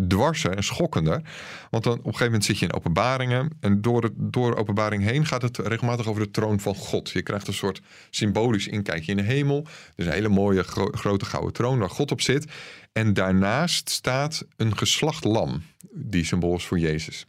dwarser 0.07 0.55
en 0.55 0.63
schokkender. 0.63 1.21
Want 1.69 1.83
dan 1.83 1.93
op 1.93 1.97
een 1.97 2.03
gegeven 2.03 2.25
moment 2.25 2.45
zit 2.45 2.59
je 2.59 2.65
in 2.65 2.73
openbaringen. 2.73 3.49
En 3.59 3.81
door, 3.81 4.03
het, 4.03 4.13
door 4.15 4.55
openbaring 4.55 5.03
heen 5.03 5.25
gaat 5.25 5.41
het 5.41 5.57
regelmatig 5.57 6.07
over 6.07 6.23
de 6.23 6.31
troon 6.31 6.59
van 6.59 6.75
God. 6.75 7.09
Je 7.09 7.21
krijgt 7.21 7.47
een 7.47 7.53
soort 7.53 7.81
symbolisch 8.09 8.67
inkijkje 8.67 9.11
in 9.11 9.17
de 9.17 9.23
hemel. 9.23 9.67
Dus 9.95 10.05
een 10.05 10.11
hele 10.11 10.29
mooie 10.29 10.63
gro- 10.63 10.91
grote 10.91 11.25
gouden 11.25 11.53
troon 11.53 11.79
waar 11.79 11.89
God 11.89 12.11
op 12.11 12.21
zit. 12.21 12.45
En 12.91 13.13
daarnaast 13.13 13.89
staat 13.89 14.45
een 14.55 14.77
geslacht 14.77 15.23
lam. 15.23 15.63
Die 15.91 16.25
symbool 16.25 16.55
is 16.55 16.65
voor 16.65 16.79
Jezus. 16.79 17.25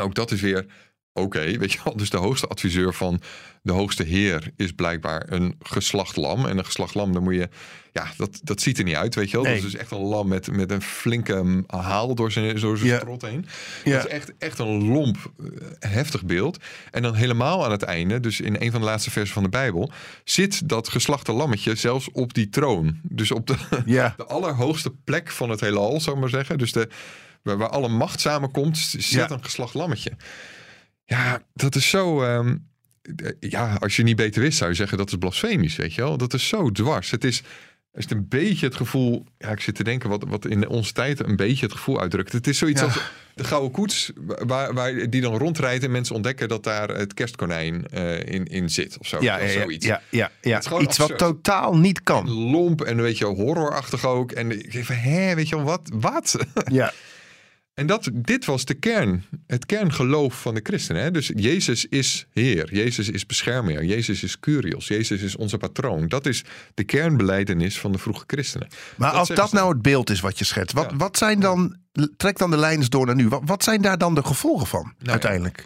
Ook 0.00 0.14
dat 0.14 0.30
is 0.30 0.40
weer 0.40 0.66
oké, 1.12 1.58
weet 1.58 1.72
je 1.72 1.78
wel. 1.84 1.96
Dus 1.96 2.10
de 2.10 2.16
hoogste 2.16 2.46
adviseur 2.46 2.94
van 2.94 3.20
de 3.62 3.72
hoogste 3.72 4.02
heer 4.02 4.50
is 4.56 4.72
blijkbaar 4.72 5.22
een 5.28 5.54
geslacht 5.58 6.16
lam. 6.16 6.46
En 6.46 6.58
een 6.58 6.64
geslacht 6.64 6.94
lam, 6.94 7.12
dan 7.12 7.22
moet 7.22 7.34
je... 7.34 7.48
Ja, 7.92 8.06
dat, 8.16 8.40
dat 8.42 8.60
ziet 8.60 8.78
er 8.78 8.84
niet 8.84 8.94
uit, 8.94 9.14
weet 9.14 9.30
je 9.30 9.36
wel. 9.36 9.44
Nee. 9.44 9.54
Dat 9.54 9.64
is 9.64 9.70
dus 9.70 9.80
echt 9.80 9.90
een 9.90 9.98
lam 9.98 10.28
met, 10.28 10.52
met 10.52 10.70
een 10.70 10.82
flinke 10.82 11.42
mm, 11.42 11.64
haal 11.66 12.14
door 12.14 12.32
zijn, 12.32 12.60
door 12.60 12.76
zijn 12.76 12.90
Ja. 12.90 12.98
strot 12.98 13.22
heen. 13.22 13.46
Ja. 13.84 13.96
Dat 13.96 14.06
is 14.06 14.12
echt, 14.12 14.32
echt 14.38 14.58
een 14.58 14.84
lomp, 14.84 15.16
eh, 15.38 15.90
heftig 15.90 16.24
beeld. 16.24 16.58
En 16.90 17.02
dan 17.02 17.14
helemaal 17.14 17.64
aan 17.64 17.70
het 17.70 17.82
einde, 17.82 18.20
dus 18.20 18.40
in 18.40 18.56
een 18.58 18.70
van 18.70 18.80
de 18.80 18.86
laatste 18.86 19.10
versen 19.10 19.34
van 19.34 19.42
de 19.42 19.48
Bijbel... 19.48 19.92
zit 20.24 20.68
dat 20.68 20.88
geslachte 20.88 21.32
lammetje 21.32 21.74
zelfs 21.74 22.10
op 22.10 22.34
die 22.34 22.48
troon. 22.48 23.00
Dus 23.02 23.30
op 23.30 23.46
de, 23.46 23.54
Ja. 23.86 24.14
de 24.16 24.24
allerhoogste 24.26 24.90
plek 25.04 25.30
van 25.30 25.50
het 25.50 25.60
heelal, 25.60 26.00
zou 26.00 26.14
ik 26.16 26.20
maar 26.22 26.30
zeggen. 26.30 26.58
Dus 26.58 26.72
de, 26.72 26.88
waar, 27.42 27.56
waar 27.56 27.68
alle 27.68 27.88
macht 27.88 28.20
samenkomt, 28.20 28.78
zit 28.78 29.04
Ja. 29.10 29.30
een 29.30 29.44
geslacht 29.44 29.74
lammetje. 29.74 30.12
Ja, 31.04 31.42
dat 31.54 31.74
is 31.74 31.88
zo... 31.88 32.22
ehm, 32.22 32.56
eh, 33.16 33.30
ja, 33.40 33.76
als 33.80 33.96
je 33.96 34.02
niet 34.02 34.16
beter 34.16 34.40
wist, 34.42 34.58
zou 34.58 34.70
je 34.70 34.76
zeggen 34.76 34.98
dat 34.98 35.08
is 35.08 35.16
blasfemisch, 35.18 35.76
weet 35.76 35.94
je 35.94 36.00
wel. 36.02 36.16
Dat 36.16 36.34
is 36.34 36.48
zo 36.48 36.70
dwars. 36.70 37.10
Het 37.10 37.24
is, 37.24 37.38
is 37.92 38.02
het 38.02 38.10
een 38.10 38.28
beetje 38.28 38.66
het 38.66 38.74
gevoel... 38.76 39.24
Ja, 39.38 39.48
ik 39.48 39.60
zit 39.60 39.74
te 39.74 39.84
denken 39.84 40.08
wat, 40.08 40.24
wat 40.28 40.46
in 40.46 40.68
onze 40.68 40.92
tijd 40.92 41.24
een 41.24 41.36
beetje 41.36 41.66
het 41.66 41.74
gevoel 41.74 42.00
uitdrukt. 42.00 42.32
Het 42.32 42.46
is 42.46 42.58
zoiets 42.58 42.80
Ja. 42.80 42.86
als 42.86 43.00
de 43.34 43.44
gouden 43.44 43.70
koets, 43.70 44.12
waar, 44.24 44.74
waar 44.74 45.10
die 45.10 45.20
dan 45.20 45.36
rondrijdt 45.36 45.84
en 45.84 45.90
mensen 45.90 46.14
ontdekken 46.14 46.48
dat 46.48 46.64
daar 46.64 46.88
het 46.88 47.14
kerstkonijn 47.14 47.86
eh, 47.86 48.18
in, 48.34 48.44
in 48.44 48.68
zit 48.70 48.98
of 48.98 49.06
zo. 49.06 49.22
Ja, 49.22 49.34
Of 49.40 49.42
ja, 49.54 49.60
zoiets. 49.60 49.86
ja, 49.86 50.02
ja, 50.10 50.30
ja. 50.40 50.60
Iets 50.80 50.96
wat 50.98 51.18
totaal 51.18 51.76
niet 51.78 52.02
kan. 52.02 52.30
Lomp 52.30 52.80
en 52.82 52.96
een 52.98 53.04
beetje 53.04 53.24
horrorachtig 53.26 54.04
ook. 54.06 54.32
En 54.32 54.50
ik 54.50 54.72
denk 54.72 54.84
van, 54.84 54.94
hè, 54.96 55.34
weet 55.34 55.48
je 55.48 55.56
wel, 55.56 55.64
wat? 55.64 55.90
Wat? 55.94 56.36
Ja, 56.72 56.92
En 57.74 57.86
dat, 57.86 58.10
dit 58.12 58.44
was 58.44 58.64
de 58.64 58.74
kern, 58.74 59.24
het 59.46 59.66
kerngeloof 59.66 60.40
van 60.40 60.54
de 60.54 60.60
christenen. 60.62 61.02
Hè? 61.02 61.10
Dus 61.10 61.30
Jezus 61.34 61.84
is 61.86 62.26
Heer, 62.32 62.74
Jezus 62.74 63.08
is 63.08 63.26
beschermer, 63.26 63.84
Jezus 63.84 64.22
is 64.22 64.40
Curios, 64.40 64.88
Jezus 64.88 65.22
is 65.22 65.36
onze 65.36 65.56
patroon. 65.56 66.08
Dat 66.08 66.26
is 66.26 66.44
de 66.74 66.84
kernbeleidenis 66.84 67.78
van 67.80 67.92
de 67.92 67.98
vroege 67.98 68.24
christenen. 68.26 68.68
maar 68.96 69.10
als 69.10 69.28
dat 69.28 69.52
nou 69.52 69.72
het 69.72 69.82
beeld 69.82 70.10
is 70.10 70.20
wat 70.20 70.38
je 70.38 70.44
schetst, 70.44 70.74
wat, 70.74 70.90
Ja. 70.90 70.96
wat 70.96 71.18
zijn 71.18 71.40
dan, 71.40 71.76
trek 72.16 72.38
dan 72.38 72.50
de 72.50 72.56
lijnen 72.56 72.90
door 72.90 73.06
naar 73.06 73.14
nu. 73.14 73.28
Wat, 73.28 73.42
wat 73.44 73.64
zijn 73.64 73.82
daar 73.82 73.98
dan 73.98 74.14
de 74.14 74.24
gevolgen 74.24 74.66
van 74.66 74.82
Nou 74.82 74.94
ja. 74.98 75.10
uiteindelijk? 75.10 75.58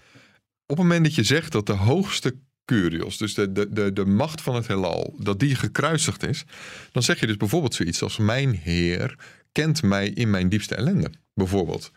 Op 0.66 0.76
het 0.76 0.86
moment 0.86 1.04
dat 1.04 1.14
je 1.14 1.22
zegt 1.24 1.52
dat 1.52 1.66
de 1.66 1.72
hoogste 1.72 2.34
Curios, 2.64 3.16
dus 3.16 3.34
de, 3.34 3.52
de, 3.52 3.68
de, 3.72 3.92
de 3.92 4.04
macht 4.04 4.40
van 4.40 4.54
het 4.54 4.66
heelal, 4.66 5.14
dat 5.18 5.40
die 5.40 5.54
gekruisigd 5.54 6.22
is, 6.26 6.44
dan 6.92 7.02
zeg 7.02 7.20
je 7.20 7.26
dus 7.26 7.36
bijvoorbeeld 7.36 7.74
zoiets 7.74 8.02
als 8.02 8.16
mijn 8.18 8.60
Heer 8.62 9.16
kent 9.54 9.82
mij 9.82 10.08
in 10.08 10.30
mijn 10.30 10.48
diepste 10.48 10.74
ellende, 10.74 11.10
bijvoorbeeld. 11.34 11.92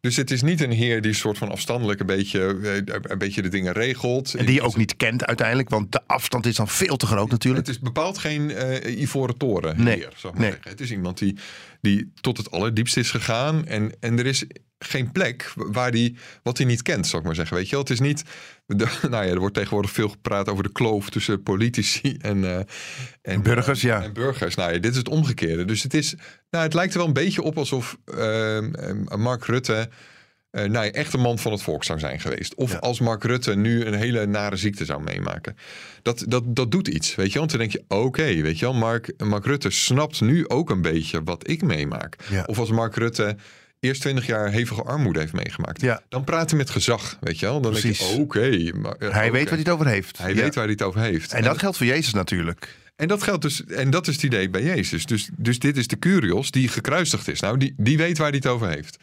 Dus 0.00 0.16
het 0.16 0.30
is 0.30 0.42
niet 0.42 0.60
een 0.60 0.70
heer 0.72 1.02
die 1.02 1.12
soort 1.12 1.38
van 1.38 1.50
afstandelijk 1.50 2.00
een 2.00 2.06
beetje, 2.06 2.58
eh, 2.62 2.94
een 3.02 3.18
beetje 3.18 3.42
de 3.42 3.48
dingen 3.48 3.72
regelt. 3.72 4.34
En 4.34 4.46
die 4.46 4.54
je 4.54 4.62
ook 4.62 4.76
niet 4.76 4.96
kent 4.96 5.24
uiteindelijk, 5.26 5.68
want 5.68 5.92
de 5.92 6.00
afstand 6.06 6.46
is 6.46 6.56
dan 6.56 6.68
veel 6.68 6.96
te 6.96 7.06
groot 7.06 7.30
natuurlijk. 7.30 7.66
Het 7.66 7.76
is 7.76 7.82
bepaald 7.82 8.18
geen 8.18 8.50
uh, 8.50 9.00
ivoren 9.00 9.36
toren 9.36 9.82
Nee. 9.82 9.96
heer, 9.96 10.12
maar 10.22 10.32
Nee. 10.34 10.50
zeggen. 10.50 10.70
Het 10.70 10.80
is 10.80 10.90
iemand 10.90 11.18
die, 11.18 11.36
die 11.80 12.12
tot 12.20 12.36
het 12.36 12.50
allerdiepste 12.50 13.00
is 13.00 13.10
gegaan. 13.10 13.66
En, 13.66 13.92
en 14.00 14.18
er 14.18 14.26
is 14.26 14.44
geen 14.84 15.12
plek 15.12 15.52
waar 15.56 15.90
die, 15.90 16.16
wat 16.42 16.56
hij 16.58 16.66
niet 16.66 16.82
kent, 16.82 17.06
zou 17.06 17.18
ik 17.20 17.26
maar 17.26 17.36
zeggen. 17.36 17.56
Weet 17.56 17.64
je 17.64 17.70
wel? 17.70 17.80
Het 17.80 17.90
is 17.90 18.00
niet, 18.00 18.22
de, 18.66 18.86
nou 19.10 19.24
ja, 19.24 19.30
er 19.32 19.38
wordt 19.38 19.54
tegenwoordig 19.54 19.90
veel 19.90 20.08
gepraat 20.08 20.48
over 20.48 20.62
de 20.62 20.72
kloof 20.72 21.10
tussen 21.10 21.42
politici 21.42 22.16
en, 22.20 22.44
eh, 22.44 22.64
en 23.22 23.42
Burgers, 23.42 23.80
ja. 23.80 24.02
En 24.02 24.12
burgers. 24.12 24.54
Nou 24.54 24.72
ja, 24.72 24.78
dit 24.78 24.90
is 24.90 24.96
het 24.96 25.08
omgekeerde. 25.08 25.64
Dus 25.64 25.82
het 25.82 25.94
is, 25.94 26.14
nou, 26.50 26.64
het 26.64 26.74
lijkt 26.74 26.92
er 26.92 26.98
wel 26.98 27.06
een 27.08 27.12
beetje 27.12 27.42
op 27.42 27.58
alsof 27.58 27.96
ehm, 28.04 29.20
Mark 29.20 29.44
Rutte 29.44 29.88
eh, 30.52 30.64
nou 30.64 30.84
ja, 30.84 30.90
echt 30.92 31.12
een 31.12 31.20
man 31.20 31.38
van 31.38 31.52
het 31.52 31.62
volk 31.62 31.84
zou 31.84 31.98
zijn 31.98 32.20
geweest. 32.20 32.54
Of 32.54 32.72
Ja. 32.72 32.78
als 32.78 33.00
Mark 33.00 33.24
Rutte 33.24 33.54
nu 33.54 33.84
een 33.84 33.94
hele 33.94 34.26
nare 34.26 34.56
ziekte 34.56 34.84
zou 34.84 35.02
meemaken. 35.02 35.56
Dat, 36.02 36.24
dat, 36.28 36.42
dat 36.46 36.70
doet 36.70 36.88
iets, 36.88 37.14
weet 37.14 37.26
je 37.32 37.38
wel. 37.38 37.46
Want 37.46 37.50
dan 37.50 37.60
denk 37.60 37.72
je, 37.72 37.84
oké, 37.96 38.22
weet 38.42 38.58
je 38.58 38.64
wel, 38.64 38.74
Mark, 38.74 39.12
Mark 39.24 39.44
Rutte 39.44 39.70
snapt 39.70 40.20
nu 40.20 40.48
ook 40.48 40.70
een 40.70 40.82
beetje 40.82 41.22
wat 41.22 41.48
ik 41.48 41.62
meemaak. 41.62 42.16
Ja. 42.30 42.42
Of 42.46 42.58
als 42.58 42.70
Mark 42.70 42.96
Rutte 42.96 43.36
eerst 43.82 44.00
20 44.00 44.26
jaar 44.26 44.50
hevige 44.50 44.82
armoede 44.82 45.18
heeft 45.18 45.32
meegemaakt. 45.32 45.80
Ja. 45.80 46.02
Dan 46.08 46.24
praat 46.24 46.48
hij 46.50 46.58
met 46.58 46.70
gezag, 46.70 47.16
weet 47.20 47.38
je 47.38 47.46
wel. 47.46 47.60
Dan 47.60 47.72
denk 47.72 47.84
Precies. 47.84 48.10
je, 48.12 48.18
oké. 48.20 48.70
maar- 48.78 48.94
eh, 48.96 49.10
Hij 49.12 49.32
weet 49.32 49.40
wat 49.42 49.50
hij 49.50 49.58
het 49.58 49.68
over 49.68 49.86
heeft. 49.86 50.18
Hij 50.18 50.34
Ja. 50.34 50.40
weet 50.42 50.54
waar 50.54 50.64
hij 50.64 50.72
het 50.72 50.82
over 50.82 51.00
heeft. 51.00 51.32
En 51.32 51.42
dat 51.42 51.58
geldt 51.58 51.76
voor 51.76 51.86
Jezus 51.86 52.12
natuurlijk. 52.12 52.76
En 52.96 53.08
dat 53.08 53.22
geldt 53.22 53.42
dus, 53.42 53.64
en 53.64 53.90
dat 53.90 54.06
is 54.08 54.14
het 54.14 54.22
idee 54.24 54.50
bij 54.50 54.62
Jezus. 54.62 55.06
Dus, 55.06 55.28
dus 55.36 55.58
dit 55.58 55.76
is 55.76 55.86
de 55.86 55.98
Curios 55.98 56.50
die 56.50 56.68
gekruisigd 56.68 57.28
is. 57.28 57.40
Nou, 57.40 57.58
die, 57.58 57.74
die 57.76 57.96
weet 57.96 58.18
waar 58.18 58.28
hij 58.28 58.36
het 58.36 58.46
over 58.46 58.68
heeft. 58.68 58.96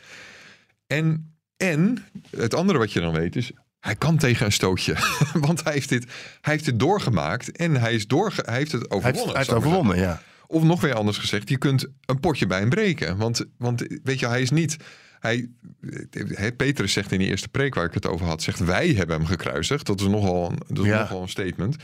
En, 0.88 1.36
en 1.58 2.06
het 2.38 2.54
andere 2.54 2.78
wat 2.80 2.92
je 2.94 3.00
dan 3.00 3.14
weet 3.14 3.36
is, 3.36 3.52
hij 3.80 3.96
kan 3.96 4.18
tegen 4.18 4.46
een 4.46 4.52
stootje. 4.52 4.96
Want 5.34 5.64
hij 5.64 5.74
heeft 5.74 5.90
dit, 5.90 6.04
hij 6.42 6.54
heeft 6.54 6.66
dit 6.66 6.80
doorgemaakt 6.80 7.52
en 7.58 7.76
hij, 7.76 7.94
is 7.94 8.08
doorge, 8.08 8.42
hij 8.46 8.58
heeft 8.58 8.72
het 8.72 8.86
Hij 8.90 8.98
heeft, 9.02 9.06
overwonnen. 9.08 9.28
hij 9.30 9.38
heeft 9.38 9.50
maar 9.50 9.58
overwonnen, 9.58 9.98
ja. 9.98 10.22
Of 10.52 10.64
nog 10.64 10.82
weer 10.82 10.94
anders 10.94 11.18
gezegd, 11.18 11.50
je 11.50 11.58
kunt 11.58 11.88
een 12.06 12.20
potje 12.20 12.48
bij 12.48 12.60
hem 12.60 12.70
breken. 12.70 13.18
Want, 13.18 13.46
want 13.58 13.86
weet 14.04 14.20
je, 14.20 14.28
hij 14.28 14.42
is 14.42 14.50
niet... 14.50 14.78
Hij, 15.20 15.50
hè, 16.30 16.52
Petrus 16.52 16.94
zegt 16.94 17.12
in 17.12 17.20
die 17.20 17.28
eerste 17.28 17.50
preek 17.50 17.76
waar 17.76 17.86
ik 17.86 17.94
het 17.94 18.08
over 18.08 18.26
had, 18.26 18.42
zegt 18.44 18.60
wij 18.60 18.88
hebben 18.88 19.16
hem 19.18 19.26
gekruisigd. 19.26 19.86
Dat 19.86 20.00
is 20.02 20.08
nogal 20.08 20.52
een, 20.52 20.58
dat 20.68 20.86
is 20.86 20.92
Ja. 20.92 21.00
nogal 21.00 21.22
een 21.22 21.30
statement. 21.30 21.76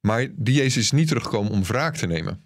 Maar 0.00 0.26
die 0.36 0.54
Jezus 0.54 0.82
is 0.82 0.90
niet 0.90 1.08
teruggekomen 1.08 1.52
om 1.52 1.64
wraak 1.64 1.96
te 1.96 2.06
nemen. 2.06 2.44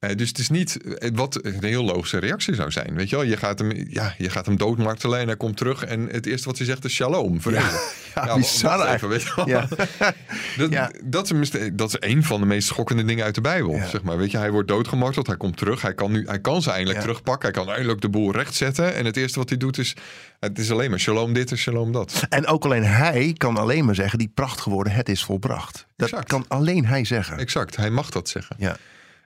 Eh, 0.00 0.16
dus 0.16 0.28
het 0.28 0.38
is 0.38 0.48
niet 0.48 0.82
eh, 0.98 1.10
wat 1.14 1.44
een 1.44 1.64
heel 1.64 1.84
logische 1.84 2.18
reactie 2.18 2.54
zou 2.54 2.70
zijn. 2.70 2.94
Weet 2.94 3.10
je 3.10 3.16
wel, 3.16 3.24
je 3.24 3.36
gaat 3.36 3.58
hem, 3.58 3.72
ja, 3.88 4.14
je 4.18 4.30
gaat 4.30 4.46
hem 4.46 4.56
doodmartelen 4.56 5.18
en 5.20 5.26
hij 5.26 5.36
komt 5.36 5.56
terug. 5.56 5.84
En 5.84 6.06
het 6.10 6.26
eerste 6.26 6.48
wat 6.48 6.56
hij 6.58 6.66
zegt 6.66 6.84
is 6.84 6.92
shalom. 6.94 7.40
vrede. 7.40 7.90
ja, 8.14 8.34
bizar 8.36 8.78
wacht 8.78 8.92
even, 8.94 9.08
weet 9.08 9.22
je 9.22 9.32
wel. 9.36 9.48
Ja. 9.48 9.68
Dat, 10.56 10.70
Ja. 10.70 10.90
dat, 11.04 11.24
is, 11.24 11.32
mis- 11.32 11.68
dat 11.72 11.88
is 11.88 12.08
een 12.10 12.24
van 12.24 12.40
de 12.40 12.46
meest 12.46 12.68
schokkende 12.68 13.04
dingen 13.04 13.24
uit 13.24 13.34
de 13.34 13.40
Bijbel. 13.40 13.80
Zeg 13.90 14.02
maar. 14.02 14.16
Weet 14.16 14.30
je, 14.30 14.36
hij 14.38 14.50
wordt 14.50 14.68
doodgemarteld, 14.68 15.26
hij 15.26 15.36
komt 15.36 15.56
terug. 15.56 15.82
Hij 15.82 15.94
kan, 15.94 16.10
nu, 16.12 16.24
hij 16.26 16.40
kan 16.40 16.62
ze 16.62 16.70
eindelijk 16.70 17.00
terugpakken. 17.00 17.52
Hij 17.52 17.62
kan 17.64 17.72
eindelijk 17.72 18.00
de 18.00 18.08
boel 18.08 18.32
rechtzetten. 18.32 18.94
En 18.94 19.04
het 19.04 19.16
eerste 19.16 19.38
wat 19.38 19.48
hij 19.48 19.58
doet 19.58 19.78
is... 19.78 19.94
Het 20.40 20.58
is 20.58 20.70
alleen 20.70 20.90
maar 20.90 20.98
shalom 21.00 21.32
dit 21.32 21.50
en 21.50 21.58
shalom 21.58 21.92
dat. 21.92 22.22
En 22.28 22.46
ook 22.46 22.64
alleen 22.64 22.84
hij 22.84 23.34
kan 23.36 23.56
alleen 23.56 23.84
maar 23.84 23.94
zeggen, 23.94 24.18
die 24.18 24.30
prachtige 24.34 24.70
woorden, 24.70 24.92
het 24.92 25.08
is 25.08 25.24
volbracht. 25.24 25.86
Dat 25.96 26.08
Exact. 26.08 26.28
kan 26.28 26.44
alleen 26.48 26.86
hij 26.86 27.04
zeggen. 27.04 27.38
Exact, 27.38 27.76
hij 27.76 27.90
mag 27.90 28.10
dat 28.10 28.28
zeggen. 28.28 28.56
Ja. 28.58 28.76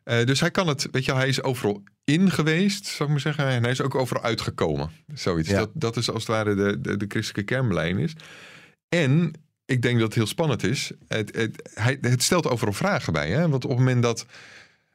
Eh, 0.05 0.25
dus 0.25 0.41
hij 0.41 0.51
kan 0.51 0.67
het, 0.69 0.89
weet 0.91 1.05
je, 1.05 1.15
hij 1.15 1.29
is 1.29 1.43
overal 1.43 1.83
in 2.05 2.31
geweest, 2.31 2.87
zou 2.87 3.03
ik 3.05 3.09
maar 3.09 3.21
zeggen. 3.21 3.47
En 3.47 3.63
hij 3.63 3.71
is 3.71 3.81
ook 3.81 3.95
overal 3.95 4.23
uitgekomen. 4.23 4.91
Zoiets. 5.15 5.49
Ja. 5.49 5.59
Dat, 5.59 5.71
dat 5.75 5.97
is 5.97 6.11
als 6.11 6.27
het 6.27 6.33
ware 6.33 6.55
de, 6.55 6.81
de, 6.81 6.97
de 6.97 7.05
christelijke 7.09 7.55
kernbeleid 7.55 7.97
is. 7.97 8.13
En 8.89 9.33
ik 9.65 9.83
denk 9.83 9.95
dat 9.99 10.07
het 10.07 10.15
heel 10.15 10.27
spannend 10.27 10.63
is. 10.63 10.93
Het, 11.09 11.37
het, 11.37 11.71
hij, 11.75 11.99
het 12.01 12.23
stelt 12.23 12.49
overal 12.49 12.73
vragen 12.73 13.13
bij. 13.13 13.31
Hè? 13.31 13.49
Want 13.49 13.65
op 13.65 13.71
het 13.71 13.79
moment 13.79 14.03
dat. 14.03 14.27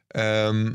ehm, 0.06 0.66
eh, 0.66 0.72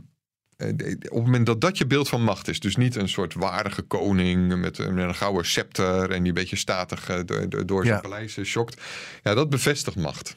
op 0.57 0.67
het 0.89 1.11
moment 1.13 1.45
dat 1.45 1.61
dat 1.61 1.77
je 1.77 1.85
beeld 1.87 2.09
van 2.09 2.21
macht 2.23 2.47
is, 2.47 2.59
dus 2.59 2.75
niet 2.75 2.95
een 2.95 3.09
soort 3.09 3.33
waardige 3.33 3.81
koning 3.81 4.55
met, 4.55 4.77
een- 4.77 4.93
met 4.93 5.03
een 5.07 5.15
gouden 5.15 5.45
scepter 5.45 6.11
en 6.11 6.17
die 6.19 6.27
een 6.27 6.33
beetje 6.33 6.55
statig 6.55 7.09
eh, 7.09 7.19
door, 7.25 7.65
door- 7.65 7.83
zijn 7.85 7.95
Ja. 7.95 8.01
paleis 8.01 8.37
eh, 8.37 8.45
schokt, 8.45 8.81
ja, 9.23 9.33
dat 9.33 9.49
bevestigt 9.49 9.95
macht. 9.97 10.35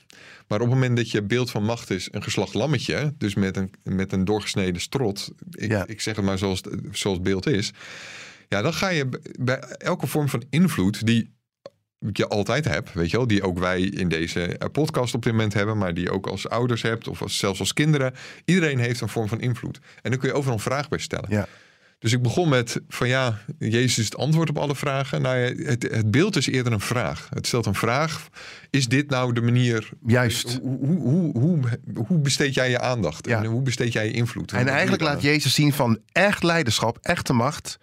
Maar 0.48 0.60
op 0.60 0.66
het 0.66 0.74
moment 0.74 0.96
dat 0.96 1.10
je 1.10 1.22
beeld 1.22 1.50
van 1.50 1.64
macht 1.64 1.90
is 1.90 2.08
een 2.10 2.22
geslacht 2.22 2.54
lammetje, 2.54 3.14
dus 3.18 3.34
met 3.34 3.56
een, 3.56 3.70
met 3.82 4.12
een 4.12 4.24
doorgesneden 4.24 4.80
strot, 4.80 5.30
ik, 5.50 5.70
Ja. 5.70 5.86
ik 5.86 6.00
zeg 6.00 6.16
het 6.16 6.24
maar 6.24 6.38
zoals, 6.38 6.60
zoals 6.92 7.16
het 7.16 7.22
beeld 7.26 7.46
is, 7.46 7.72
ja, 8.48 8.62
dan 8.62 8.74
ga 8.74 8.88
je 8.88 9.08
bij 9.38 9.58
elke 9.58 10.06
vorm 10.06 10.28
van 10.28 10.42
invloed 10.50 11.06
die 11.06 11.36
je 12.12 12.28
altijd 12.28 12.64
hebt, 12.64 12.92
weet 12.92 13.10
je 13.10 13.16
wel, 13.16 13.26
die 13.26 13.42
ook 13.42 13.58
wij 13.58 13.80
in 13.80 14.08
deze 14.08 14.58
eh, 14.58 14.68
podcast 14.72 15.14
op 15.14 15.22
dit 15.22 15.32
moment 15.32 15.54
hebben, 15.54 15.78
maar 15.78 15.94
die 15.94 16.04
je 16.04 16.12
ook 16.12 16.26
als 16.26 16.48
ouders 16.48 16.82
hebt 16.82 17.08
of 17.08 17.22
als, 17.22 17.38
zelfs 17.38 17.60
als 17.60 17.72
kinderen. 17.72 18.14
Iedereen 18.44 18.78
heeft 18.78 19.00
een 19.00 19.08
vorm 19.08 19.28
van 19.28 19.40
invloed. 19.40 19.78
En 20.02 20.10
dan 20.10 20.20
kun 20.20 20.28
je 20.28 20.34
overal 20.34 20.54
een 20.54 20.62
vraag 20.62 20.88
bij 20.88 20.98
stellen. 20.98 21.30
Ja. 21.30 21.48
Dus 21.98 22.12
ik 22.12 22.22
begon 22.22 22.48
met 22.48 22.80
van 22.88 23.08
ja, 23.08 23.38
Jezus 23.58 23.98
is 23.98 24.04
het 24.04 24.16
antwoord 24.16 24.48
op 24.48 24.58
alle 24.58 24.74
vragen. 24.74 25.22
Nou 25.22 25.36
ja, 25.36 25.64
het, 25.64 25.82
het 25.82 26.10
beeld 26.10 26.36
is 26.36 26.46
eerder 26.46 26.72
een 26.72 26.80
vraag. 26.80 27.28
Het 27.30 27.46
stelt 27.46 27.66
een 27.66 27.74
vraag. 27.74 28.28
Is 28.70 28.88
dit 28.88 29.10
nou 29.10 29.32
de 29.32 29.40
manier? 29.40 29.88
Juist. 30.06 30.58
Hoe, 30.62 30.86
hoe, 30.86 30.98
hoe, 31.00 31.38
hoe, 31.38 31.60
hoe 32.06 32.18
besteed 32.18 32.54
jij 32.54 32.70
je 32.70 32.80
aandacht? 32.80 33.26
Ja. 33.26 33.38
En 33.38 33.44
hoe 33.44 33.62
besteed 33.62 33.92
jij 33.92 34.06
je 34.06 34.12
invloed? 34.12 34.52
En 34.52 34.68
eigenlijk 34.68 35.02
laat 35.02 35.22
Jezus 35.22 35.54
zien 35.54 35.72
van 35.72 35.98
echt 36.12 36.42
leiderschap, 36.42 36.98
echte 37.00 37.32
macht, 37.32 37.78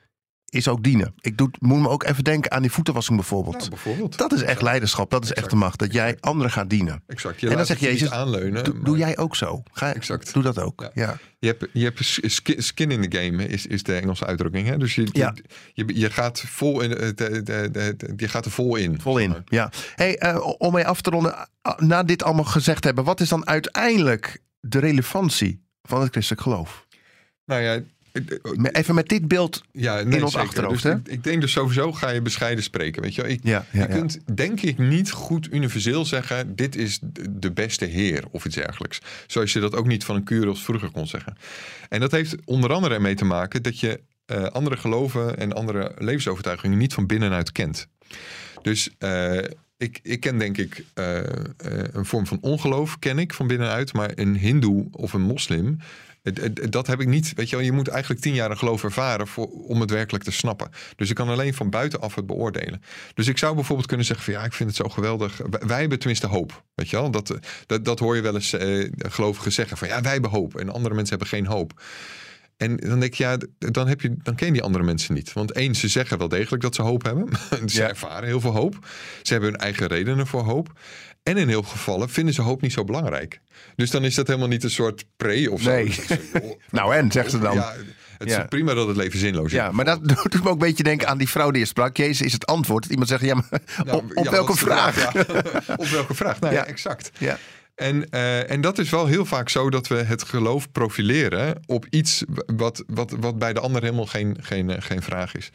is 0.56 0.68
ook 0.68 0.84
dienen. 0.84 1.14
Ik 1.22 1.38
doe, 1.38 1.50
moet 1.60 1.80
me 1.80 1.90
ook 1.90 2.04
even 2.04 2.24
denken 2.24 2.52
aan 2.52 2.62
die 2.62 2.72
voetenwassing 2.72 3.18
bijvoorbeeld. 3.18 3.58
Nou, 3.58 3.70
bijvoorbeeld. 3.70 4.18
dat 4.18 4.34
is 4.34 4.42
echt 4.42 4.62
leiderschap, 4.62 5.10
dat 5.12 5.24
is 5.24 5.30
Exact. 5.30 5.46
echte 5.48 5.58
macht. 5.60 5.80
Dat 5.80 5.94
jij 5.94 6.18
anderen 6.20 6.52
gaat 6.52 6.70
dienen. 6.70 7.04
Exact. 7.08 7.40
Je 7.42 7.50
En 7.50 7.56
dan 7.58 7.66
zegt 7.66 7.80
Jezus, 7.80 8.10
aanleunen. 8.12 8.64
Doe, 8.64 8.74
maar 8.74 8.84
doe 8.84 8.98
jij 8.98 9.18
ook 9.18 9.36
zo. 9.36 9.64
Ga, 9.72 9.94
Exact. 9.94 10.34
Doe 10.34 10.44
dat 10.44 10.60
ook. 10.60 10.82
Ja. 10.82 10.90
Ja. 10.94 11.18
Je 11.40 11.48
hebt, 11.48 11.66
je 11.74 11.84
hebt 11.84 12.00
sk- 12.32 12.54
skin 12.62 12.92
in 12.92 13.10
the 13.10 13.18
game, 13.18 13.48
is, 13.48 13.66
is 13.68 13.84
de 13.84 13.96
Engelse 13.96 14.26
uitdrukking. 14.26 14.68
Hè? 14.68 14.78
Dus 14.78 14.96
je, 14.96 15.08
Ja. 15.12 15.34
je, 15.74 15.86
je, 16.00 16.10
gaat 16.10 16.40
vol 16.40 16.82
in, 16.82 16.90
de, 16.90 17.14
de, 17.16 17.42
de, 17.44 17.70
de- 17.72 18.14
je 18.18 18.28
gaat 18.28 18.46
er 18.46 18.52
vol 18.52 18.76
in. 18.76 19.02
Vol 19.02 19.18
in. 19.18 19.36
Ja. 19.46 19.72
Hey, 19.96 20.18
eh, 20.18 20.54
om 20.58 20.74
mee 20.74 20.88
af 20.88 21.02
te 21.02 21.10
ronden, 21.10 21.48
na 21.78 22.04
dit 22.04 22.24
allemaal 22.24 22.44
gezegd 22.44 22.84
hebben, 22.84 23.04
wat 23.04 23.20
is 23.20 23.30
dan 23.30 23.48
uiteindelijk 23.48 24.42
de 24.60 24.80
relevantie 24.80 25.64
van 25.84 26.02
het 26.02 26.12
christelijk 26.12 26.42
geloof? 26.44 26.86
Nou 27.46 27.62
ja, 27.62 27.74
eh, 27.76 27.82
Even 28.72 28.96
met 28.96 29.08
dit 29.08 29.28
beeld. 29.28 29.64
ja 29.72 30.02
nee, 30.02 30.18
in 30.18 30.24
ons 30.24 30.32
zeker. 30.32 30.48
achterhoofd, 30.48 30.84
Dus 30.84 30.92
hè? 30.92 30.98
ik, 30.98 31.08
ik 31.08 31.24
denk 31.24 31.42
dus 31.42 31.52
sowieso 31.52 31.94
ga 31.94 32.10
je 32.10 32.22
bescheiden 32.22 32.64
spreken. 32.64 33.02
Weet 33.02 33.16
je, 33.16 33.22
wel. 33.22 33.32
ik, 33.32 33.40
Ja, 33.44 33.66
ja, 33.72 33.80
je 33.82 33.88
kunt 33.88 34.20
denk 34.34 34.62
ik 34.62 34.78
niet 34.78 35.12
goed 35.12 35.48
universeel 35.52 36.06
zeggen: 36.06 36.56
dit 36.56 36.76
is 36.76 37.00
de 37.30 37.52
beste 37.52 37.86
heer 37.86 38.24
of 38.32 38.46
iets 38.46 38.56
dergelijks. 38.56 39.02
Zoals 39.28 39.54
je 39.54 39.60
dat 39.60 39.76
ook 39.76 39.88
niet 39.88 40.04
van 40.04 40.16
een 40.16 40.24
Curios 40.24 40.64
vroeger 40.64 40.92
kon 40.92 41.08
zeggen. 41.08 41.38
En 41.90 42.00
dat 42.00 42.12
heeft 42.12 42.36
onder 42.46 42.74
andere 42.74 42.94
ermee 42.94 43.16
te 43.16 43.26
maken 43.26 43.64
dat 43.64 43.80
je 43.80 44.00
eh, 44.26 44.44
andere 44.44 44.78
geloven 44.78 45.38
en 45.38 45.54
andere 45.54 45.92
levensovertuigingen 45.98 46.78
niet 46.78 46.94
van 46.94 47.06
binnenuit 47.06 47.52
kent. 47.52 47.88
Dus 48.62 48.90
eh, 48.98 49.38
ik, 49.78 50.00
ik 50.04 50.20
ken 50.20 50.38
denk 50.38 50.58
ik 50.58 50.86
eh, 50.94 51.18
eh, 51.20 51.26
een 51.92 52.06
vorm 52.06 52.28
van 52.28 52.38
ongeloof, 52.42 53.00
ken 53.00 53.20
ik 53.20 53.34
van 53.34 53.48
binnenuit. 53.48 53.94
Maar 53.94 54.12
een 54.16 54.38
hindoe 54.38 54.88
of 54.92 55.14
een 55.14 55.22
moslim, 55.22 55.78
dat 56.70 56.88
heb 56.88 57.02
ik 57.02 57.08
niet. 57.08 57.34
Weet 57.36 57.50
je 57.50 57.56
wel, 57.56 57.66
je 57.66 57.72
moet 57.72 57.88
eigenlijk 57.88 58.22
tien 58.22 58.34
jaar 58.34 58.52
een 58.52 58.58
geloof 58.58 58.84
ervaren 58.84 59.28
voor, 59.28 59.48
om 59.48 59.82
het 59.82 59.90
werkelijk 59.90 60.24
te 60.24 60.32
snappen. 60.32 60.70
Dus 60.96 61.10
ik 61.10 61.16
kan 61.16 61.30
alleen 61.30 61.54
van 61.54 61.70
buitenaf 61.70 62.16
het 62.16 62.26
beoordelen. 62.26 62.82
Dus 63.14 63.28
ik 63.28 63.38
zou 63.38 63.56
bijvoorbeeld 63.56 63.88
kunnen 63.88 64.06
zeggen 64.06 64.26
van 64.26 64.34
ja, 64.34 64.44
ik 64.44 64.54
vind 64.54 64.70
het 64.70 64.78
zo 64.78 64.90
geweldig. 64.90 65.42
Wij, 65.50 65.80
hebben 65.80 66.00
tenminste 66.00 66.28
hoop. 66.28 66.64
Weet 66.76 66.90
je 66.90 66.96
wel, 66.96 67.12
dat, 67.12 67.38
dat, 67.66 67.86
dat 67.86 68.00
hoor 68.00 68.16
je 68.16 68.22
wel 68.22 68.34
eens 68.34 68.54
eh, 68.54 68.90
gelovigen 68.98 69.52
zeggen 69.52 69.78
van 69.78 69.88
ja, 69.88 70.02
wij 70.02 70.12
hebben 70.12 70.30
hoop. 70.30 70.56
En 70.56 70.70
andere 70.70 70.96
mensen 70.96 71.18
hebben 71.18 71.38
geen 71.38 71.46
hoop. 71.46 71.74
En 72.58 72.78
dan 72.78 73.00
denk 73.00 73.04
ik, 73.04 73.14
ja, 73.14 73.38
dan, 73.58 73.88
heb 73.88 74.02
je, 74.02 74.16
dan 74.24 74.36
ken 74.36 74.48
je 74.48 74.54
die 74.54 74.64
andere 74.64 74.84
mensen 74.84 75.14
niet. 75.14 75.34
Want 75.34 75.52
één, 75.52 75.76
ze 75.76 75.88
zeggen 75.88 76.18
wel 76.18 76.28
degelijk 76.28 76.64
dat 76.64 76.76
ze 76.76 76.82
hoop 76.82 77.04
hebben. 77.04 77.30
ze 77.70 77.82
Ja. 77.82 77.88
ervaren 77.88 78.28
heel 78.28 78.40
veel 78.42 78.52
hoop. 78.52 78.88
Ze 79.22 79.34
hebben 79.34 79.52
hun 79.52 79.60
eigen 79.60 79.88
redenen 79.88 80.28
voor 80.28 80.44
hoop. 80.44 80.80
En 81.26 81.38
in 81.38 81.48
heel 81.48 81.64
veel 81.64 81.72
gevallen 81.72 82.10
vinden 82.10 82.34
ze 82.34 82.42
hoop 82.42 82.62
niet 82.62 82.74
zo 82.74 82.84
belangrijk. 82.84 83.40
Dus 83.76 83.92
dan 83.92 84.04
is 84.04 84.16
dat 84.16 84.28
helemaal 84.28 84.48
niet 84.48 84.64
een 84.64 84.70
soort 84.70 85.06
pre 85.18 85.52
of 85.52 85.62
zo. 85.62 85.70
Nee. 85.70 85.96
Nou 86.70 86.96
en, 86.96 87.12
zegt 87.12 87.32
ze 87.32 87.40
dan. 87.40 87.54
Ja, 87.54 87.74
het 88.18 88.30
is 88.32 88.38
prima 88.50 88.74
dat 88.74 88.88
het 88.88 88.98
leven 88.98 89.20
zinloos 89.20 89.46
is. 89.46 89.52
Ja, 89.52 89.72
maar 89.72 89.86
dat 89.86 90.00
doet 90.08 90.44
me 90.44 90.50
ook 90.50 90.54
een 90.54 90.58
beetje 90.58 90.84
denken 90.84 91.08
aan 91.08 91.18
die 91.18 91.30
vrouw 91.30 91.52
die 91.52 91.60
je 91.62 91.68
sprak. 91.68 91.98
Jezus 91.98 92.22
is 92.22 92.34
het 92.34 92.46
antwoord. 92.46 92.82
Dat 92.84 92.92
iemand 92.92 93.10
zegt, 93.10 93.22
ja, 93.22 93.34
maar 93.34 93.62
Nou, 93.86 93.98
op, 94.04 94.12
op 94.18 94.24
ja, 94.26 94.32
welke 94.32 94.56
vraag? 94.56 95.14
Ja. 95.14 95.26
op 95.76 95.88
welke 95.88 96.14
vraag? 96.14 96.40
Nou 96.40 96.54
ja, 96.54 96.60
Ja. 96.60 96.66
exact. 96.66 97.12
Ja. 97.18 97.38
En, 97.76 98.10
eh, 98.10 98.52
en 98.52 98.62
dat 98.62 98.78
is 98.78 98.90
wel 98.90 99.06
heel 99.06 99.26
vaak 99.26 99.50
zo 99.50 99.70
dat 99.70 99.88
we 99.88 99.96
het 99.96 100.24
geloof 100.24 100.72
profileren 100.72 101.60
op 101.66 101.86
iets 101.90 102.24
wat, 102.46 102.84
wat, 102.88 103.16
wat 103.20 103.40
bij 103.40 103.54
de 103.54 103.60
ander 103.60 103.82
helemaal 103.82 104.06
geen, 104.06 104.38
geen, 104.40 104.70
eh, 104.70 104.82
geen 104.82 105.02
vraag 105.02 105.36
is. 105.36 105.52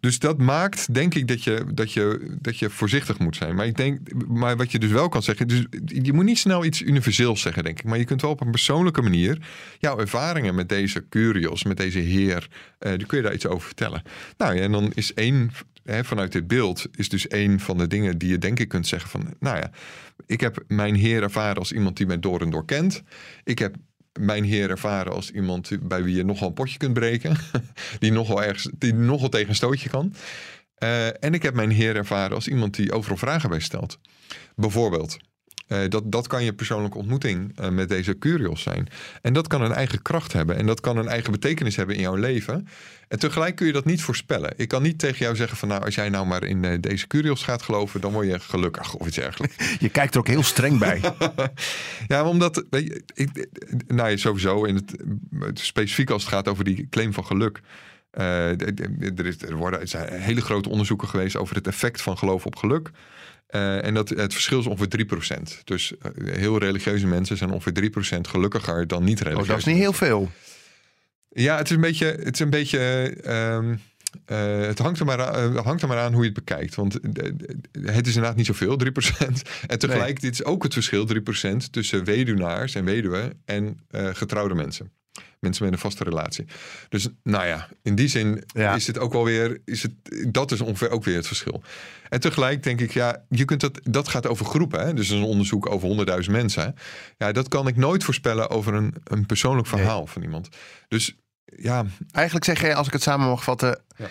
Dus 0.00 0.18
dat 0.18 0.38
maakt, 0.38 0.94
denk 0.94 1.14
ik, 1.14 1.28
dat 1.28 1.44
je, 1.44 1.64
dat, 1.74 1.92
je, 1.92 2.36
dat 2.40 2.58
je 2.58 2.70
voorzichtig 2.70 3.18
moet 3.18 3.36
zijn. 3.36 3.54
Maar, 3.54 3.66
ik 3.66 3.76
denk, 3.76 3.98
maar 4.28 4.56
wat 4.56 4.72
je 4.72 4.78
dus 4.78 4.90
wel 4.90 5.08
kan 5.08 5.22
zeggen, 5.22 5.48
dus 5.48 5.64
je 5.84 6.12
moet 6.12 6.24
niet 6.24 6.38
snel 6.38 6.64
iets 6.64 6.82
universeels 6.82 7.40
zeggen, 7.40 7.64
denk 7.64 7.78
ik. 7.78 7.84
Maar 7.84 7.98
je 7.98 8.04
kunt 8.04 8.22
wel 8.22 8.30
op 8.30 8.40
een 8.40 8.50
persoonlijke 8.50 9.02
manier 9.02 9.38
jouw 9.78 9.98
ervaringen 9.98 10.54
met 10.54 10.68
deze 10.68 11.04
Curios, 11.08 11.64
met 11.64 11.76
deze 11.76 11.98
Heer, 11.98 12.48
uh, 12.80 12.92
die 12.96 13.06
kun 13.06 13.16
je 13.16 13.24
daar 13.24 13.34
iets 13.34 13.46
over 13.46 13.66
vertellen. 13.66 14.02
Nou 14.36 14.54
ja, 14.54 14.60
en 14.60 14.72
dan 14.72 14.92
is 14.94 15.14
één 15.14 15.50
vanuit 16.02 16.32
dit 16.32 16.46
beeld 16.46 16.86
is 16.94 17.08
dus 17.08 17.30
een 17.30 17.60
van 17.60 17.78
de 17.78 17.86
dingen 17.86 18.18
die 18.18 18.28
je 18.28 18.38
denk 18.38 18.58
ik 18.58 18.68
kunt 18.68 18.86
zeggen 18.86 19.10
van, 19.10 19.34
nou 19.40 19.56
ja, 19.56 19.70
ik 20.26 20.40
heb 20.40 20.64
mijn 20.66 20.94
Heer 20.94 21.22
ervaren 21.22 21.56
als 21.56 21.72
iemand 21.72 21.96
die 21.96 22.06
mij 22.06 22.18
door 22.18 22.40
en 22.40 22.50
door 22.50 22.64
kent. 22.64 23.02
Ik 23.44 23.58
heb 23.58 23.76
mijn 24.20 24.44
Heer 24.44 24.70
ervaren 24.70 25.12
als 25.12 25.30
iemand 25.30 25.70
bij 25.82 26.02
wie 26.02 26.16
je 26.16 26.24
nogal 26.24 26.48
een 26.48 26.54
potje 26.54 26.78
kunt 26.78 26.94
breken, 26.94 27.36
die 27.98 28.12
nogal 28.12 28.42
ergens, 28.42 28.70
die 28.78 28.94
nogal 28.94 29.28
tegen 29.28 29.48
een 29.48 29.54
stootje 29.54 29.88
kan. 29.88 30.14
Uh, 30.78 31.24
en 31.24 31.34
ik 31.34 31.42
heb 31.42 31.54
mijn 31.54 31.70
Heer 31.70 31.96
ervaren 31.96 32.34
als 32.34 32.48
iemand 32.48 32.74
die 32.74 32.92
overal 32.92 33.16
vragen 33.16 33.50
bij 33.50 33.60
stelt. 33.60 33.98
Bijvoorbeeld, 34.56 35.16
dat, 35.68 36.12
dat 36.12 36.26
kan 36.26 36.44
je 36.44 36.52
persoonlijke 36.52 36.98
ontmoeting 36.98 37.60
uh, 37.60 37.68
met 37.68 37.88
deze 37.88 38.18
Curios 38.18 38.62
zijn. 38.62 38.88
En 39.22 39.32
dat 39.32 39.46
kan 39.46 39.62
een 39.62 39.72
eigen 39.72 40.02
kracht 40.02 40.32
hebben. 40.32 40.56
En 40.56 40.66
dat 40.66 40.80
kan 40.80 40.96
een 40.96 41.08
eigen 41.08 41.32
betekenis 41.32 41.76
hebben 41.76 41.94
in 41.94 42.00
jouw 42.00 42.14
leven. 42.14 42.68
En 43.08 43.18
tegelijk 43.18 43.56
kun 43.56 43.66
je 43.66 43.72
dat 43.72 43.84
niet 43.84 44.02
voorspellen. 44.02 44.52
Ik 44.56 44.68
kan 44.68 44.82
niet 44.82 44.98
tegen 44.98 45.18
jou 45.18 45.36
zeggen 45.36 45.56
van 45.56 45.68
nou, 45.68 45.84
als 45.84 45.94
jij 45.94 46.08
nou 46.08 46.26
maar 46.26 46.44
in 46.44 46.62
uh, 46.62 46.74
deze 46.80 47.06
Curios 47.06 47.42
gaat 47.42 47.62
geloven, 47.62 48.00
dan 48.00 48.12
word 48.12 48.26
je 48.26 48.40
gelukkig 48.40 48.94
of 48.94 49.06
iets 49.06 49.16
dergelijks. 49.16 49.56
Je 49.80 49.88
kijkt 49.88 50.14
er 50.14 50.20
ook 50.20 50.26
heel 50.26 50.42
streng 50.42 50.78
bij. 50.78 51.00
ja, 52.08 52.24
omdat, 52.24 52.64
weet 52.70 52.86
je, 52.86 53.02
ik, 53.14 53.46
nou 53.86 54.18
sowieso, 54.18 54.64
in 54.64 54.74
het, 54.74 55.58
specifiek 55.58 56.10
als 56.10 56.22
het 56.24 56.32
gaat 56.32 56.48
over 56.48 56.64
die 56.64 56.86
claim 56.90 57.12
van 57.12 57.26
geluk. 57.26 57.60
er, 58.10 59.26
is, 59.26 59.42
er, 59.42 59.56
worden, 59.56 59.80
er 59.80 59.88
zijn 59.88 60.20
hele 60.20 60.40
grote 60.40 60.68
onderzoeken 60.68 61.08
geweest 61.08 61.36
over 61.36 61.56
het 61.56 61.66
effect 61.66 62.02
van 62.02 62.18
geloof 62.18 62.46
op 62.46 62.56
geluk. 62.56 62.90
Uh, 63.50 63.84
en 63.84 63.94
dat, 63.94 64.08
het 64.08 64.32
verschil 64.32 64.58
is 64.58 64.66
ongeveer 64.66 65.06
3%. 65.58 65.64
Dus 65.64 65.92
uh, 65.92 66.34
heel 66.34 66.58
religieuze 66.58 67.06
mensen 67.06 67.36
zijn 67.36 67.50
ongeveer 67.50 67.90
3% 68.16 68.20
gelukkiger 68.20 68.86
dan 68.86 69.04
niet 69.04 69.20
religieuze. 69.20 69.50
Oh, 69.50 69.56
dat 69.56 69.66
is 69.66 69.72
niet 69.72 69.82
heel 69.82 69.92
veel. 69.92 70.30
Ja, 71.28 71.56
het 71.56 71.68
is 71.68 71.74
een 71.74 71.80
beetje. 71.80 72.06
Het, 72.06 72.34
is 72.34 72.40
een 72.40 72.50
beetje, 72.50 73.14
um, 73.26 73.80
uh, 74.26 74.66
het 74.66 74.78
hangt, 74.78 75.00
er 75.00 75.06
maar 75.06 75.26
aan, 75.26 75.56
hangt 75.56 75.82
er 75.82 75.88
maar 75.88 75.98
aan 75.98 76.12
hoe 76.12 76.22
je 76.22 76.30
het 76.30 76.44
bekijkt. 76.44 76.74
Want 76.74 76.94
het 77.72 78.06
is 78.06 78.14
inderdaad 78.14 78.36
niet 78.36 78.46
zoveel, 78.46 78.78
3%. 78.84 78.86
En 79.66 79.78
tegelijk, 79.78 80.20
nee. 80.20 80.30
dit 80.30 80.32
is 80.32 80.44
ook 80.44 80.62
het 80.62 80.72
verschil, 80.72 81.06
3% 81.52 81.56
tussen 81.70 82.04
weduwnaars 82.04 82.74
en 82.74 82.84
weduwen 82.84 83.42
en 83.44 83.80
getrouwde 84.12 84.54
mensen 84.54 84.92
mensen 85.40 85.64
met 85.64 85.72
een 85.72 85.78
vaste 85.78 86.04
relatie. 86.04 86.44
Dus 86.88 87.08
nou 87.22 87.46
ja, 87.46 87.68
in 87.82 87.94
die 87.94 88.08
zin 88.08 88.44
ja. 88.46 88.74
is 88.74 88.86
het 88.86 88.98
ook 88.98 89.12
wel 89.12 89.24
weer, 89.24 89.60
is 89.64 89.82
het, 89.82 89.92
dat 90.28 90.52
is 90.52 90.60
ongeveer 90.60 90.90
ook 90.90 91.04
weer 91.04 91.16
het 91.16 91.26
verschil. 91.26 91.62
En 92.08 92.20
tegelijk 92.20 92.62
denk 92.62 92.80
ik, 92.80 92.92
ja, 92.92 93.24
je 93.28 93.44
kunt 93.44 93.60
dat, 93.60 93.80
dat 93.82 94.08
gaat 94.08 94.26
over 94.26 94.46
groepen. 94.46 94.86
Hè? 94.86 94.94
Dus 94.94 95.08
een 95.08 95.22
onderzoek 95.22 95.70
over 95.70 95.88
honderdduizend 95.88 96.36
mensen. 96.36 96.74
Ja, 97.16 97.32
dat 97.32 97.48
kan 97.48 97.66
ik 97.66 97.76
nooit 97.76 98.04
voorspellen 98.04 98.50
over 98.50 98.74
een, 98.74 98.94
een 99.04 99.26
persoonlijk 99.26 99.66
verhaal 99.66 99.98
nee. 99.98 100.08
van 100.08 100.22
iemand. 100.22 100.48
Dus 100.88 101.16
ja. 101.56 101.84
Eigenlijk 102.10 102.44
zeg 102.44 102.60
jij, 102.60 102.74
als 102.74 102.86
ik 102.86 102.92
het 102.92 103.02
samen 103.02 103.28
mag 103.28 103.44
vatten, 103.44 103.80
ja. 103.96 104.06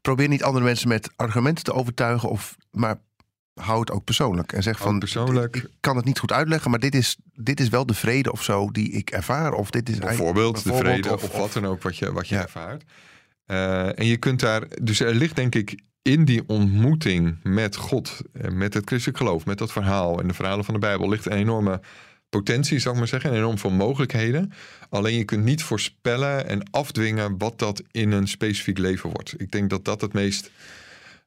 probeer 0.00 0.28
niet 0.28 0.42
andere 0.42 0.64
mensen 0.64 0.88
met 0.88 1.10
argumenten 1.16 1.64
te 1.64 1.72
overtuigen, 1.72 2.28
of, 2.28 2.56
maar 2.70 3.00
hou 3.54 3.80
het 3.80 3.90
ook 3.90 4.04
persoonlijk. 4.04 4.52
En 4.52 4.62
zeg 4.62 4.78
van, 4.78 4.98
persoonlijk. 4.98 5.56
ik 5.56 5.68
kan 5.80 5.96
het 5.96 6.04
niet 6.04 6.18
goed 6.18 6.32
uitleggen, 6.32 6.70
maar 6.70 6.80
dit 6.80 6.94
is, 6.94 7.16
dit 7.32 7.60
is 7.60 7.68
wel 7.68 7.86
de 7.86 7.94
vrede 7.94 8.32
of 8.32 8.42
zo 8.42 8.70
die 8.70 8.90
ik 8.90 9.10
ervaar. 9.10 9.52
Of 9.52 9.70
dit 9.70 9.88
is 9.88 9.98
bijvoorbeeld, 9.98 10.64
de 10.64 10.74
vrede 10.74 11.12
of, 11.12 11.22
of, 11.22 11.36
wat 11.36 11.52
dan 11.52 11.66
ook 11.66 11.82
wat 11.82 11.96
je, 11.96 12.12
wat 12.12 12.28
je 12.28 12.34
ja. 12.34 12.42
ervaart. 12.42 12.82
Uh, 13.46 13.98
en 13.98 14.06
je 14.06 14.16
kunt 14.16 14.40
daar, 14.40 14.66
dus 14.82 15.00
er 15.00 15.14
ligt 15.14 15.36
denk 15.36 15.54
ik 15.54 15.80
in 16.02 16.24
die 16.24 16.42
ontmoeting 16.46 17.38
met 17.42 17.76
God, 17.76 18.20
met 18.32 18.74
het 18.74 18.86
christelijk 18.86 19.18
geloof, 19.18 19.46
met 19.46 19.58
dat 19.58 19.72
verhaal 19.72 20.20
en 20.20 20.28
de 20.28 20.34
verhalen 20.34 20.64
van 20.64 20.74
de 20.74 20.80
Bijbel, 20.80 21.08
ligt 21.08 21.26
een 21.26 21.32
enorme 21.32 21.80
potentie, 22.28 22.78
zou 22.78 22.94
ik 22.94 23.00
maar 23.00 23.08
zeggen, 23.08 23.30
en 23.30 23.36
enorm 23.36 23.58
veel 23.58 23.70
mogelijkheden. 23.70 24.52
Alleen 24.88 25.16
je 25.16 25.24
kunt 25.24 25.44
niet 25.44 25.62
voorspellen 25.62 26.48
en 26.48 26.70
afdwingen 26.70 27.38
wat 27.38 27.58
dat 27.58 27.82
in 27.90 28.12
een 28.12 28.28
specifiek 28.28 28.78
leven 28.78 29.10
wordt. 29.10 29.34
Ik 29.40 29.50
denk 29.50 29.70
dat 29.70 29.84
dat 29.84 30.00
het 30.00 30.12
meest 30.12 30.50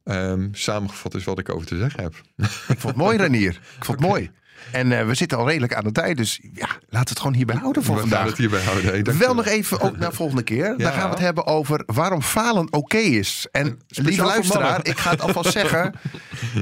um, 0.05 0.49
samengevat 0.51 1.13
is 1.13 1.23
wat 1.23 1.39
ik 1.39 1.49
over 1.49 1.67
te 1.67 1.77
zeggen 1.77 2.03
heb. 2.03 2.13
Ik 2.45 2.79
vond 2.79 2.83
het 2.83 2.95
mooi, 2.95 3.17
Renier. 3.17 3.51
Ik 3.51 3.85
vond 3.85 3.99
het 3.99 4.07
okay. 4.07 4.09
mooi. 4.09 4.31
En 4.71 4.91
uh, 4.91 5.05
we 5.05 5.15
zitten 5.15 5.37
al 5.37 5.47
redelijk 5.47 5.73
aan 5.73 5.83
de 5.83 5.91
tijd, 5.91 6.17
dus 6.17 6.39
ja, 6.53 6.67
laten 6.67 6.79
we 6.89 6.97
het 6.97 7.19
gewoon 7.19 7.33
hierbij 7.33 7.55
houden 7.55 7.83
voor 7.83 7.95
we 7.95 8.01
vandaag. 8.01 8.19
Gaan 8.19 8.27
het 8.27 8.37
hierbij 8.37 8.61
houden. 8.61 9.17
Wel 9.17 9.35
nog 9.35 9.45
even 9.45 9.79
ook 9.79 9.97
naar 9.97 10.13
volgende 10.13 10.43
keer. 10.43 10.63
Ja. 10.77 10.83
Dan 10.83 10.91
gaan 10.91 11.03
we 11.03 11.09
het 11.09 11.19
hebben 11.19 11.45
over 11.45 11.83
waarom 11.85 12.21
falen 12.21 12.65
oké 12.65 12.77
okay 12.77 13.01
is. 13.01 13.47
En 13.51 13.79
speciaal 13.87 14.05
lieve 14.05 14.23
luisteraar, 14.23 14.85
ik 14.85 14.97
ga 14.97 15.09
het 15.09 15.21
alvast 15.21 15.51
zeggen. 15.59 15.93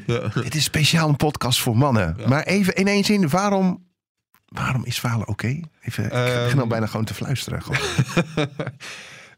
ja. 0.06 0.30
Het 0.34 0.56
is 0.56 0.64
speciaal 0.64 1.10
een 1.10 1.16
podcast 1.16 1.60
voor 1.62 1.78
mannen. 1.78 2.16
Ja. 2.18 2.28
Maar 2.28 2.44
even 2.44 2.74
in 2.76 2.88
één 2.88 3.04
zin, 3.04 3.30
waarom, 3.30 3.86
waarom 4.46 4.86
is 4.86 5.00
falen 5.00 5.28
oké? 5.28 5.32
Okay? 5.32 5.64
Even, 5.82 6.04
ik 6.04 6.44
begin 6.44 6.60
al 6.60 6.68
bijna 6.68 6.86
gewoon 6.86 7.06
te 7.06 7.14
fluisteren. 7.14 7.62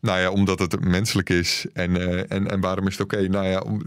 Nou 0.02 0.20
ja, 0.20 0.30
omdat 0.30 0.60
het 0.60 0.86
menselijk 0.86 1.30
is. 1.30 1.66
En, 1.74 1.92
uh, 1.92 2.32
en, 2.32 2.52
en 2.52 2.60
waarom 2.60 2.88
is 2.88 2.98
het 2.98 3.02
oké? 3.02 3.16
Okay? 3.16 3.28
Nou 3.28 3.48
ja, 3.48 3.60
om, 3.60 3.82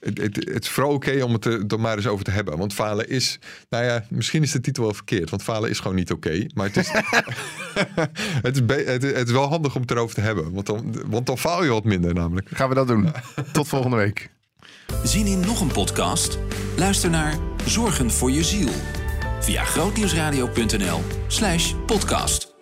het, 0.00 0.18
het, 0.18 0.36
het, 0.36 0.62
is 0.62 0.68
vooral 0.68 0.92
oké 0.92 1.08
okay 1.08 1.20
om 1.20 1.32
het 1.32 1.44
er, 1.44 1.64
er 1.66 1.80
maar 1.80 1.96
eens 1.96 2.06
over 2.06 2.24
te 2.24 2.30
hebben. 2.30 2.58
Want 2.58 2.74
falen 2.74 3.08
is, 3.08 3.38
nou 3.68 3.84
ja, 3.84 4.04
misschien 4.08 4.42
is 4.42 4.52
de 4.52 4.60
titel 4.60 4.82
wel 4.82 4.94
verkeerd. 4.94 5.30
Want 5.30 5.42
falen 5.42 5.70
is 5.70 5.80
gewoon 5.80 5.96
niet 5.96 6.12
oké. 6.12 6.28
Okay, 6.28 6.50
maar 6.54 6.66
het 6.66 6.76
is, 6.76 6.90
het, 8.46 8.56
is 8.68 8.86
het, 8.86 9.02
het, 9.02 9.26
is 9.26 9.32
wel 9.32 9.48
handig 9.48 9.74
om 9.74 9.80
het 9.80 9.90
erover 9.90 10.14
te 10.14 10.20
hebben. 10.20 10.52
Want 10.52 10.66
dan, 10.66 10.94
want 11.06 11.26
dan 11.26 11.38
faal 11.38 11.64
je 11.64 11.70
wat 11.70 11.84
minder 11.84 12.14
namelijk. 12.14 12.48
Gaan 12.52 12.68
we 12.68 12.74
dat 12.74 12.86
doen. 12.86 13.12
Tot 13.52 13.68
volgende 13.68 13.96
week. 13.96 14.30
Zien 15.02 15.26
in 15.26 15.40
nog 15.40 15.60
een 15.60 15.72
podcast? 15.72 16.38
Luister 16.76 17.10
naar 17.10 17.38
Zorgen 17.66 18.10
voor 18.10 18.30
je 18.30 18.44
ziel. 18.44 18.70
Via 19.40 19.64
grootnieuwsradio.nl 19.64 21.00
slash 21.26 21.74
podcast. 21.86 22.55